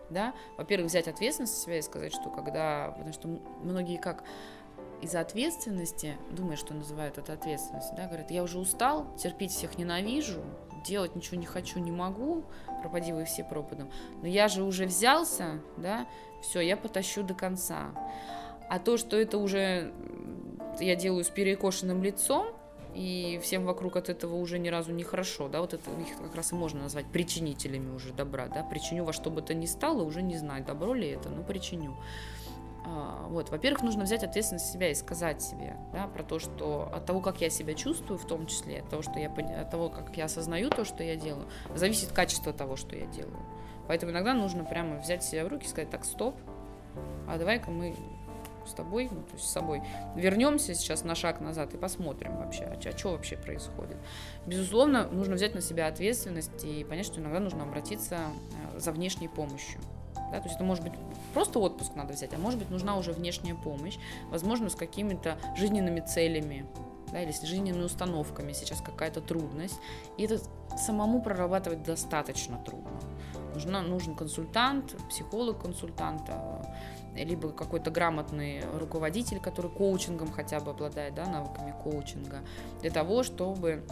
да, 0.10 0.34
во-первых, 0.58 0.90
взять 0.90 1.08
ответственность 1.08 1.56
за 1.56 1.62
себя 1.62 1.78
и 1.78 1.82
сказать, 1.82 2.14
что 2.14 2.30
когда, 2.30 2.92
потому 2.92 3.14
что 3.14 3.28
многие 3.62 3.98
как 3.98 4.24
из-за 5.02 5.22
ответственности, 5.22 6.18
думая, 6.32 6.58
что 6.58 6.74
называют 6.74 7.18
это 7.18 7.34
ответственностью, 7.34 7.96
да, 7.96 8.08
говорят, 8.08 8.32
я 8.32 8.44
уже 8.44 8.60
устал, 8.60 9.16
терпеть 9.16 9.52
всех 9.52 9.78
ненавижу, 9.78 10.42
делать 10.84 11.16
ничего 11.16 11.38
не 11.38 11.46
хочу, 11.46 11.80
не 11.80 11.92
могу, 11.92 12.44
пропади 12.82 13.14
вы 13.14 13.26
все 13.26 13.44
пропадом, 13.44 13.90
но 14.22 14.28
я 14.28 14.48
же 14.48 14.64
уже 14.64 14.86
взялся, 14.86 15.60
да, 15.78 16.08
все, 16.42 16.60
я 16.62 16.78
потащу 16.78 17.24
до 17.24 17.34
конца. 17.34 17.92
А 18.70 18.80
то, 18.80 18.98
что 18.98 19.18
это 19.18 19.38
уже 19.38 19.94
я 20.80 20.96
делаю 20.96 21.24
с 21.24 21.30
перекошенным 21.30 22.04
лицом, 22.04 22.48
и 22.96 23.40
всем 23.44 23.66
вокруг 23.66 23.96
от 23.98 24.10
этого 24.10 24.36
уже 24.36 24.58
ни 24.58 24.68
разу 24.68 24.92
не 24.92 25.04
хорошо, 25.04 25.48
да, 25.48 25.62
вот 25.62 25.74
это 25.74 25.90
их 25.92 26.18
как 26.18 26.36
раз 26.36 26.52
и 26.52 26.56
можно 26.56 26.82
назвать 26.82 27.06
причинителями 27.06 27.94
уже 27.94 28.14
добра, 28.14 28.48
да, 28.48 28.64
причиню 28.64 29.06
во 29.06 29.14
что 29.14 29.30
бы 29.30 29.42
то 29.42 29.54
ни 29.54 29.68
стало, 29.68 30.04
уже 30.04 30.22
не 30.22 30.38
знаю, 30.38 30.66
добро 30.66 30.94
ли 30.94 31.08
это, 31.08 31.30
но 31.30 31.44
причиню. 31.44 31.96
А, 32.92 33.28
вот, 33.30 33.50
во-первых, 33.50 33.84
нужно 33.84 34.04
взять 34.04 34.24
ответственность 34.24 34.68
на 34.68 34.74
себя 34.74 34.90
и 34.90 34.96
сказать 34.96 35.42
себе, 35.42 35.76
да, 35.94 36.08
про 36.08 36.24
то, 36.24 36.40
что 36.40 36.90
от 36.92 37.06
того, 37.06 37.22
как 37.22 37.40
я 37.40 37.50
себя 37.50 37.76
чувствую, 37.76 38.18
в 38.18 38.26
том 38.26 38.48
числе, 38.48 38.80
от 38.80 38.90
того, 38.90 39.04
что 39.04 39.20
я, 39.20 39.30
от 39.30 39.70
того, 39.70 39.90
как 39.90 40.18
я 40.18 40.26
осознаю 40.26 40.70
то, 40.72 40.86
что 40.86 41.04
я 41.04 41.16
делаю, 41.16 41.48
зависит 41.76 42.12
качество 42.12 42.52
того, 42.52 42.76
что 42.76 42.96
я 42.96 43.06
делаю. 43.06 43.40
Поэтому 43.88 44.12
иногда 44.12 44.34
нужно 44.34 44.64
прямо 44.64 45.00
взять 45.00 45.24
себя 45.24 45.46
в 45.46 45.50
руки 45.50 45.66
и 45.66 45.70
сказать, 45.70 45.90
так, 45.90 46.04
стоп, 46.04 46.36
а 47.28 47.38
давай-ка 47.38 47.70
мы 47.70 47.96
с 48.66 48.74
тобой, 48.74 49.08
ну, 49.12 49.22
то 49.22 49.34
есть 49.34 49.48
с 49.48 49.52
собой, 49.52 49.82
вернемся 50.16 50.74
сейчас 50.74 51.04
на 51.04 51.16
шаг 51.16 51.42
назад 51.42 51.74
и 51.74 51.78
посмотрим 51.78 52.38
вообще, 52.38 52.64
а, 52.64 52.78
а 52.78 52.98
что 52.98 53.12
вообще 53.12 53.38
происходит. 53.38 53.98
Безусловно, 54.46 55.08
нужно 55.08 55.36
взять 55.36 55.54
на 55.54 55.62
себя 55.62 55.88
ответственность 55.88 56.64
и 56.64 56.84
понять, 56.84 57.06
что 57.06 57.20
иногда 57.20 57.40
нужно 57.40 57.64
обратиться 57.64 58.18
э, 58.74 58.80
за 58.80 58.92
внешней 58.92 59.28
помощью. 59.28 59.80
Да, 60.32 60.40
то 60.40 60.44
есть 60.44 60.56
это 60.56 60.64
может 60.64 60.84
быть 60.84 60.94
просто 61.34 61.60
отпуск 61.60 61.96
надо 61.96 62.14
взять, 62.14 62.34
а 62.34 62.38
может 62.38 62.60
быть 62.60 62.70
нужна 62.70 62.98
уже 62.98 63.12
внешняя 63.12 63.56
помощь, 63.56 63.98
возможно, 64.30 64.70
с 64.70 64.76
какими-то 64.76 65.38
жизненными 65.58 66.02
целями, 66.02 66.66
да, 67.12 67.22
или 67.22 67.32
с 67.32 67.42
жизненными 67.42 67.84
установками 67.84 68.54
сейчас 68.54 68.82
какая-то 68.82 69.22
трудность. 69.22 69.80
И 70.18 70.24
это 70.24 70.40
самому 70.78 71.22
прорабатывать 71.22 71.84
достаточно 71.84 72.58
трудно. 72.58 73.00
Нужна, 73.54 73.82
нужен 73.82 74.16
консультант, 74.16 74.96
психолог-консультант, 75.10 76.30
а, 76.30 76.62
либо 77.16 77.50
какой-то 77.50 77.90
грамотный 77.90 78.62
руководитель, 78.80 79.40
который 79.40 79.72
коучингом 79.72 80.32
хотя 80.32 80.60
бы 80.60 80.72
обладает, 80.72 81.16
да, 81.16 81.26
навыками 81.26 81.74
коучинга, 81.84 82.42
для 82.82 82.92
того, 82.92 83.24
чтобы 83.24 83.84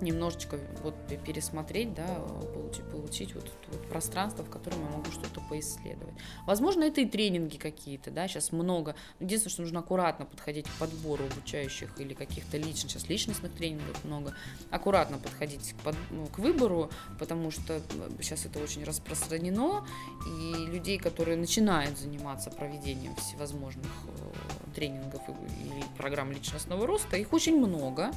немножечко 0.00 0.58
вот 0.82 0.94
пересмотреть, 1.24 1.94
да, 1.94 2.06
получить, 2.52 2.84
получить 2.90 3.34
вот, 3.34 3.50
вот 3.70 3.88
пространство, 3.88 4.44
в 4.44 4.50
котором 4.50 4.80
я 4.80 4.90
могу 4.96 5.10
что-то 5.10 5.40
поисследовать. 5.48 6.14
Возможно, 6.46 6.84
это 6.84 7.00
и 7.00 7.06
тренинги 7.06 7.56
какие-то, 7.56 8.10
да, 8.10 8.28
сейчас 8.28 8.52
много. 8.52 8.94
Единственное, 9.20 9.52
что 9.52 9.62
нужно 9.62 9.80
аккуратно 9.80 10.26
подходить 10.26 10.66
к 10.66 10.72
подбору 10.78 11.24
обучающих 11.24 12.00
или 12.00 12.14
каких-то 12.14 12.56
личных, 12.56 12.92
сейчас 12.92 13.08
личностных 13.08 13.52
тренингов 13.52 14.04
много, 14.04 14.34
аккуратно 14.70 15.18
подходить 15.18 15.72
к, 15.72 15.76
под, 15.82 15.96
ну, 16.10 16.26
к 16.26 16.38
выбору, 16.38 16.90
потому 17.18 17.50
что 17.50 17.80
сейчас 18.20 18.46
это 18.46 18.58
очень 18.58 18.84
распространено, 18.84 19.86
и 20.26 20.66
людей, 20.66 20.98
которые 20.98 21.36
начинают 21.36 21.98
заниматься 21.98 22.50
проведением 22.50 23.14
всевозможных 23.16 23.90
э, 24.06 24.74
тренингов 24.74 25.22
и 25.28 25.84
программ 25.96 26.32
личностного 26.32 26.86
роста, 26.86 27.16
их 27.16 27.32
очень 27.32 27.56
много, 27.56 28.12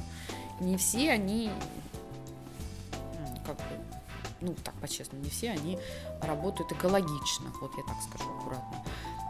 не 0.60 0.76
все 0.76 1.10
они, 1.12 1.50
как 3.46 3.56
бы, 3.56 3.62
ну, 4.40 4.54
так 4.64 4.74
по-честному, 4.74 5.22
не 5.22 5.30
все 5.30 5.50
они 5.50 5.78
работают 6.22 6.72
экологично, 6.72 7.52
вот 7.60 7.72
я 7.76 7.82
так 7.84 7.96
скажу 8.02 8.30
аккуратно. 8.38 8.84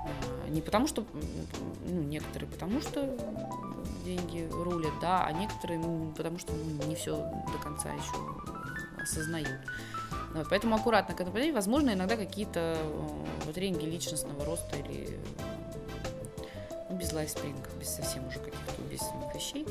А, 0.05 0.49
не 0.49 0.61
потому 0.61 0.87
что, 0.87 1.05
ну, 1.87 2.03
некоторые 2.03 2.51
потому 2.51 2.81
что 2.81 3.17
деньги 4.05 4.49
рулят, 4.51 4.93
да, 5.01 5.25
а 5.25 5.33
некоторые, 5.33 5.79
ну, 5.79 6.13
потому 6.17 6.39
что 6.39 6.53
ну, 6.53 6.87
не 6.87 6.95
все 6.95 7.17
до 7.17 7.59
конца 7.63 7.91
еще 7.93 8.15
осознают. 9.01 9.61
Вот, 10.35 10.47
поэтому 10.51 10.77
аккуратно 10.77 11.15
к 11.15 11.21
этому. 11.21 11.53
Возможно, 11.53 11.91
иногда 11.91 12.17
какие-то 12.17 12.79
вот, 13.45 13.55
тренинги 13.55 13.87
личностного 13.87 14.45
роста 14.45 14.77
или 14.77 15.19
ну, 16.91 16.97
без 16.97 17.13
лайфспрингов, 17.13 17.79
без 17.79 17.89
совсем 17.89 18.27
уже 18.29 18.39
каких-то 18.39 18.83
убийственных 18.83 19.35
вещей, 19.35 19.67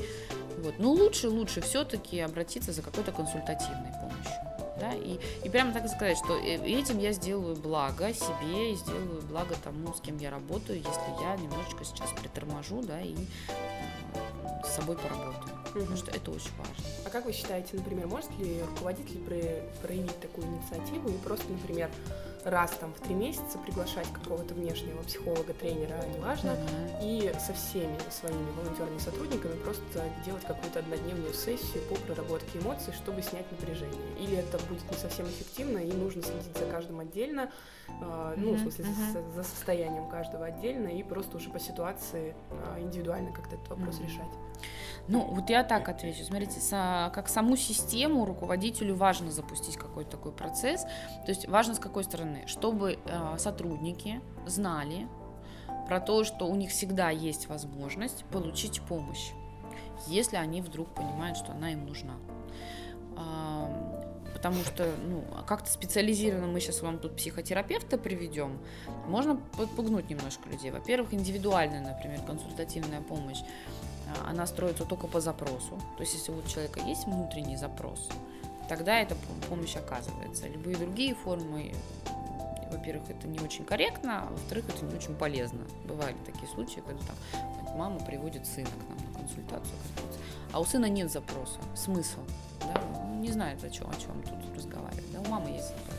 вот. 0.58 0.74
Но 0.78 0.92
лучше, 0.92 1.28
лучше 1.28 1.60
все-таки 1.60 2.20
обратиться 2.20 2.72
за 2.72 2.82
какой-то 2.82 3.12
консультативной 3.12 3.92
помощью. 4.00 4.32
Да, 4.80 4.92
и, 4.94 5.18
и 5.44 5.48
прямо 5.48 5.72
так 5.72 5.88
сказать, 5.88 6.16
что 6.18 6.36
э, 6.38 6.54
этим 6.64 6.98
я 6.98 7.12
сделаю 7.12 7.56
благо 7.56 8.12
себе 8.14 8.72
и 8.72 8.76
сделаю 8.76 9.22
благо 9.22 9.56
тому, 9.62 9.92
с 9.92 10.00
кем 10.00 10.18
я 10.18 10.30
работаю, 10.30 10.78
если 10.78 11.24
я 11.24 11.36
немножечко 11.36 11.84
сейчас 11.84 12.12
приторможу, 12.12 12.80
да, 12.82 13.00
и 13.00 13.14
э, 13.14 14.64
с 14.64 14.76
собой 14.76 14.96
поработаю. 14.96 15.56
Угу. 15.70 15.80
Потому 15.80 15.96
что 15.96 16.10
это 16.12 16.30
очень 16.30 16.50
важно. 16.58 16.84
А 17.04 17.10
как 17.10 17.24
вы 17.26 17.32
считаете, 17.32 17.76
например, 17.76 18.06
может 18.06 18.30
ли 18.38 18.62
руководитель 18.62 19.18
проявить 19.82 20.20
такую 20.20 20.46
инициативу 20.46 21.08
и 21.08 21.18
просто, 21.18 21.50
например, 21.50 21.90
раз 22.44 22.70
там 22.72 22.92
в 22.94 23.00
три 23.00 23.14
месяца 23.14 23.58
приглашать 23.58 24.06
какого-то 24.12 24.54
внешнего 24.54 25.02
психолога, 25.02 25.52
тренера, 25.54 26.04
неважно, 26.16 26.50
mm-hmm. 26.50 26.98
и 27.02 27.32
со 27.38 27.52
всеми 27.52 27.96
своими 28.10 28.50
волонтерными 28.52 28.98
сотрудниками 28.98 29.54
просто 29.62 29.82
делать 30.24 30.44
какую-то 30.44 30.80
однодневную 30.80 31.34
сессию 31.34 31.82
по 31.88 31.94
проработке 31.96 32.58
эмоций, 32.58 32.92
чтобы 32.92 33.22
снять 33.22 33.50
напряжение. 33.50 33.98
Или 34.20 34.36
это 34.36 34.58
будет 34.68 34.88
не 34.90 34.96
совсем 34.96 35.26
эффективно, 35.26 35.78
и 35.78 35.92
нужно 35.92 36.22
следить 36.22 36.56
за 36.56 36.66
каждым 36.66 37.00
отдельно, 37.00 37.50
э, 37.88 38.34
ну, 38.36 38.54
в 38.54 38.60
смысле, 38.60 38.84
mm-hmm. 38.84 39.12
за, 39.12 39.42
за 39.42 39.48
состоянием 39.48 40.08
каждого 40.08 40.46
отдельно, 40.46 40.88
и 40.88 41.02
просто 41.02 41.36
уже 41.36 41.50
по 41.50 41.58
ситуации 41.58 42.34
э, 42.50 42.80
индивидуально 42.80 43.32
как-то 43.32 43.56
этот 43.56 43.68
вопрос 43.68 43.98
mm-hmm. 43.98 44.06
решать. 44.06 44.48
Ну, 45.08 45.22
вот 45.22 45.48
я 45.48 45.64
так 45.64 45.88
отвечу. 45.88 46.24
Смотрите, 46.24 46.60
со, 46.60 47.10
как 47.14 47.28
саму 47.28 47.56
систему 47.56 48.26
руководителю 48.26 48.94
важно 48.94 49.30
запустить 49.30 49.76
какой-то 49.76 50.10
такой 50.10 50.32
процесс. 50.32 50.82
То 50.82 51.28
есть 51.28 51.48
важно 51.48 51.74
с 51.74 51.78
какой 51.78 52.04
стороны, 52.04 52.37
чтобы 52.46 52.98
э, 53.04 53.36
сотрудники 53.38 54.20
знали 54.46 55.08
про 55.86 56.00
то, 56.00 56.24
что 56.24 56.46
у 56.46 56.54
них 56.54 56.70
всегда 56.70 57.10
есть 57.10 57.48
возможность 57.48 58.24
получить 58.26 58.80
помощь, 58.82 59.30
если 60.06 60.36
они 60.36 60.60
вдруг 60.60 60.94
понимают, 60.94 61.36
что 61.36 61.52
она 61.52 61.72
им 61.72 61.86
нужна. 61.86 62.14
Э, 63.16 63.98
потому 64.34 64.62
что, 64.62 64.88
ну, 65.04 65.24
как-то 65.46 65.70
специализированно 65.70 66.46
мы 66.46 66.60
сейчас 66.60 66.82
вам 66.82 66.98
тут 66.98 67.16
психотерапевта 67.16 67.98
приведем, 67.98 68.58
можно 69.08 69.36
подпугнуть 69.56 70.08
немножко 70.08 70.48
людей. 70.48 70.70
Во-первых, 70.70 71.12
индивидуальная, 71.12 71.80
например, 71.80 72.20
консультативная 72.22 73.00
помощь 73.00 73.40
а, 74.08 74.30
она 74.30 74.46
строится 74.46 74.84
только 74.84 75.06
по 75.06 75.20
запросу. 75.20 75.80
То 75.96 76.02
есть, 76.02 76.14
если 76.14 76.32
у 76.32 76.42
человека 76.42 76.80
есть 76.80 77.06
внутренний 77.06 77.56
запрос, 77.56 78.08
тогда 78.68 79.00
эта 79.00 79.16
помощь 79.48 79.76
оказывается. 79.76 80.46
Любые 80.48 80.76
другие 80.76 81.14
формы, 81.14 81.74
во-первых, 82.70 83.10
это 83.10 83.26
не 83.26 83.38
очень 83.40 83.64
корректно, 83.64 84.22
а 84.22 84.30
во-вторых, 84.30 84.64
это 84.68 84.84
не 84.84 84.94
очень 84.94 85.14
полезно. 85.14 85.60
Бывали 85.84 86.16
такие 86.24 86.48
случаи, 86.48 86.80
когда 86.86 87.02
там 87.06 87.16
мама 87.76 88.00
приводит 88.00 88.46
сына 88.46 88.66
к 88.66 88.88
нам 88.88 89.12
на 89.12 89.18
консультацию, 89.18 89.76
а 90.52 90.60
у 90.60 90.64
сына 90.64 90.86
нет 90.86 91.10
запроса. 91.10 91.60
Смысл? 91.74 92.20
Да? 92.60 92.80
Ну, 92.92 93.20
не 93.20 93.30
знает, 93.30 93.62
о 93.62 93.70
чем, 93.70 93.88
о 93.88 93.94
чем 93.94 94.22
тут 94.22 94.56
разговаривать. 94.56 95.12
Да? 95.12 95.20
У 95.20 95.28
мамы 95.28 95.50
есть 95.50 95.68
запрос. 95.68 95.98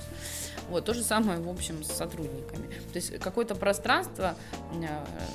Вот, 0.69 0.85
то 0.85 0.93
же 0.93 1.03
самое, 1.03 1.39
в 1.39 1.49
общем, 1.49 1.83
с 1.83 1.91
сотрудниками. 1.91 2.67
То 2.67 2.95
есть 2.95 3.17
какое-то 3.19 3.55
пространство, 3.55 4.35
э, 4.73 4.87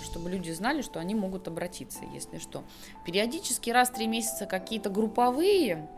чтобы 0.05 0.31
люди 0.31 0.53
знали, 0.53 0.83
что 0.83 1.01
они 1.01 1.15
могут 1.15 1.49
обратиться, 1.49 2.01
если 2.13 2.39
что. 2.39 2.63
Периодически 3.05 3.71
раз 3.71 3.89
в 3.89 3.95
три 3.95 4.07
месяца 4.07 4.47
какие-то 4.47 4.91
групповые 4.91 5.89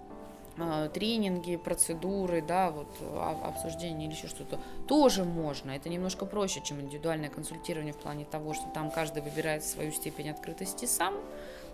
тренинги, 0.92 1.56
процедуры, 1.56 2.42
да, 2.42 2.70
вот 2.70 2.88
а, 3.00 3.48
обсуждение 3.48 4.08
или 4.08 4.14
еще 4.16 4.28
что-то, 4.28 4.58
тоже 4.88 5.24
можно. 5.24 5.70
Это 5.70 5.88
немножко 5.88 6.26
проще, 6.26 6.62
чем 6.64 6.80
индивидуальное 6.80 7.28
консультирование 7.28 7.92
в 7.92 7.98
плане 7.98 8.24
того, 8.24 8.54
что 8.54 8.66
там 8.74 8.90
каждый 8.90 9.22
выбирает 9.22 9.64
свою 9.64 9.92
степень 9.92 10.30
открытости 10.30 10.86
сам, 10.86 11.14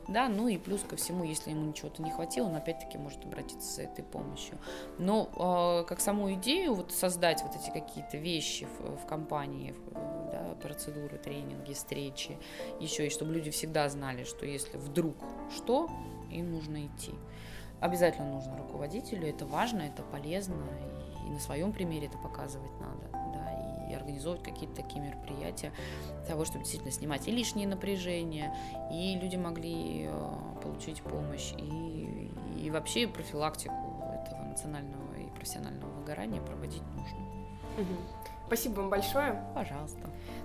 да, 0.08 0.28
ну 0.28 0.48
и 0.48 0.58
плюс 0.58 0.82
ко 0.82 0.96
всему, 0.96 1.24
если 1.24 1.50
ему 1.50 1.72
чего-то 1.72 2.02
не 2.02 2.10
хватило, 2.10 2.46
он 2.46 2.56
опять-таки 2.56 2.98
может 2.98 3.24
обратиться 3.24 3.76
за 3.76 3.82
этой 3.82 4.04
помощью. 4.04 4.58
Но 4.98 5.28
э, 5.82 5.86
как 5.88 6.00
саму 6.00 6.32
идею 6.34 6.74
вот 6.74 6.92
создать 6.92 7.42
вот 7.42 7.54
эти 7.54 7.70
какие-то 7.70 8.16
вещи 8.16 8.66
в, 8.66 8.96
в 8.96 9.06
компании, 9.06 9.74
да, 9.94 10.56
процедуры, 10.60 11.18
тренинги, 11.18 11.72
встречи, 11.72 12.36
еще 12.80 13.06
и 13.06 13.10
чтобы 13.10 13.32
люди 13.32 13.50
всегда 13.50 13.88
знали, 13.88 14.24
что 14.24 14.44
если 14.44 14.76
вдруг 14.76 15.16
что, 15.54 15.88
им 16.30 16.50
нужно 16.50 16.86
идти. 16.86 17.12
Обязательно 17.82 18.30
нужно 18.30 18.56
руководителю, 18.56 19.28
это 19.28 19.44
важно, 19.44 19.82
это 19.82 20.02
полезно, 20.04 20.54
и, 21.26 21.30
на 21.30 21.40
своем 21.40 21.72
примере 21.72 22.06
это 22.06 22.16
показывать 22.16 22.70
надо, 22.78 23.10
да, 23.34 23.88
и 23.90 23.94
организовывать 23.94 24.44
какие-то 24.44 24.76
такие 24.76 25.00
мероприятия 25.00 25.72
для 26.18 26.26
того, 26.26 26.44
чтобы 26.44 26.60
действительно 26.60 26.92
снимать 26.92 27.26
и 27.26 27.32
лишнее 27.32 27.66
напряжение, 27.66 28.54
и 28.92 29.18
люди 29.20 29.34
могли 29.34 30.06
э, 30.08 30.34
получить 30.62 31.02
помощь, 31.02 31.54
и, 31.58 32.30
и 32.56 32.70
вообще 32.70 33.08
профилактику 33.08 33.74
этого 33.74 34.44
национального 34.44 35.14
и 35.16 35.26
профессионального 35.34 35.90
выгорания 35.90 36.40
проводить 36.40 36.82
нужно. 36.94 37.18
Угу. 37.78 37.96
Спасибо 38.52 38.80
вам 38.80 38.90
большое. 38.90 39.42
Пожалуйста. 39.54 39.98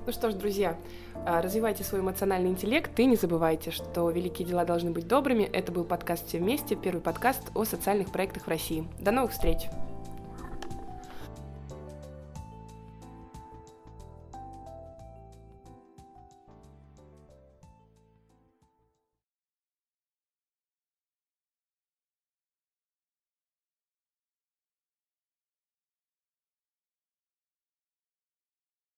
Ну 0.05 0.13
что 0.13 0.31
ж, 0.31 0.33
друзья, 0.33 0.77
а, 1.25 1.41
развивайте 1.41 1.83
свой 1.83 1.99
эмоциональный 1.99 2.49
интеллект 2.49 2.97
и 2.97 3.05
не 3.05 3.17
забывайте, 3.17 3.69
что 3.69 4.09
великие 4.09 4.47
дела 4.47 4.63
должны 4.63 4.91
быть 4.91 5.09
добрыми. 5.09 5.43
Это 5.43 5.73
был 5.73 5.83
подкаст 5.83 6.25
«Все 6.25 6.37
вместе», 6.37 6.77
первый 6.77 7.01
подкаст 7.01 7.51
о 7.53 7.65
социальных 7.65 8.13
проектах 8.13 8.43
в 8.45 8.47
России. 8.47 8.87
До 8.97 9.11
новых 9.11 9.33
встреч! 9.33 9.67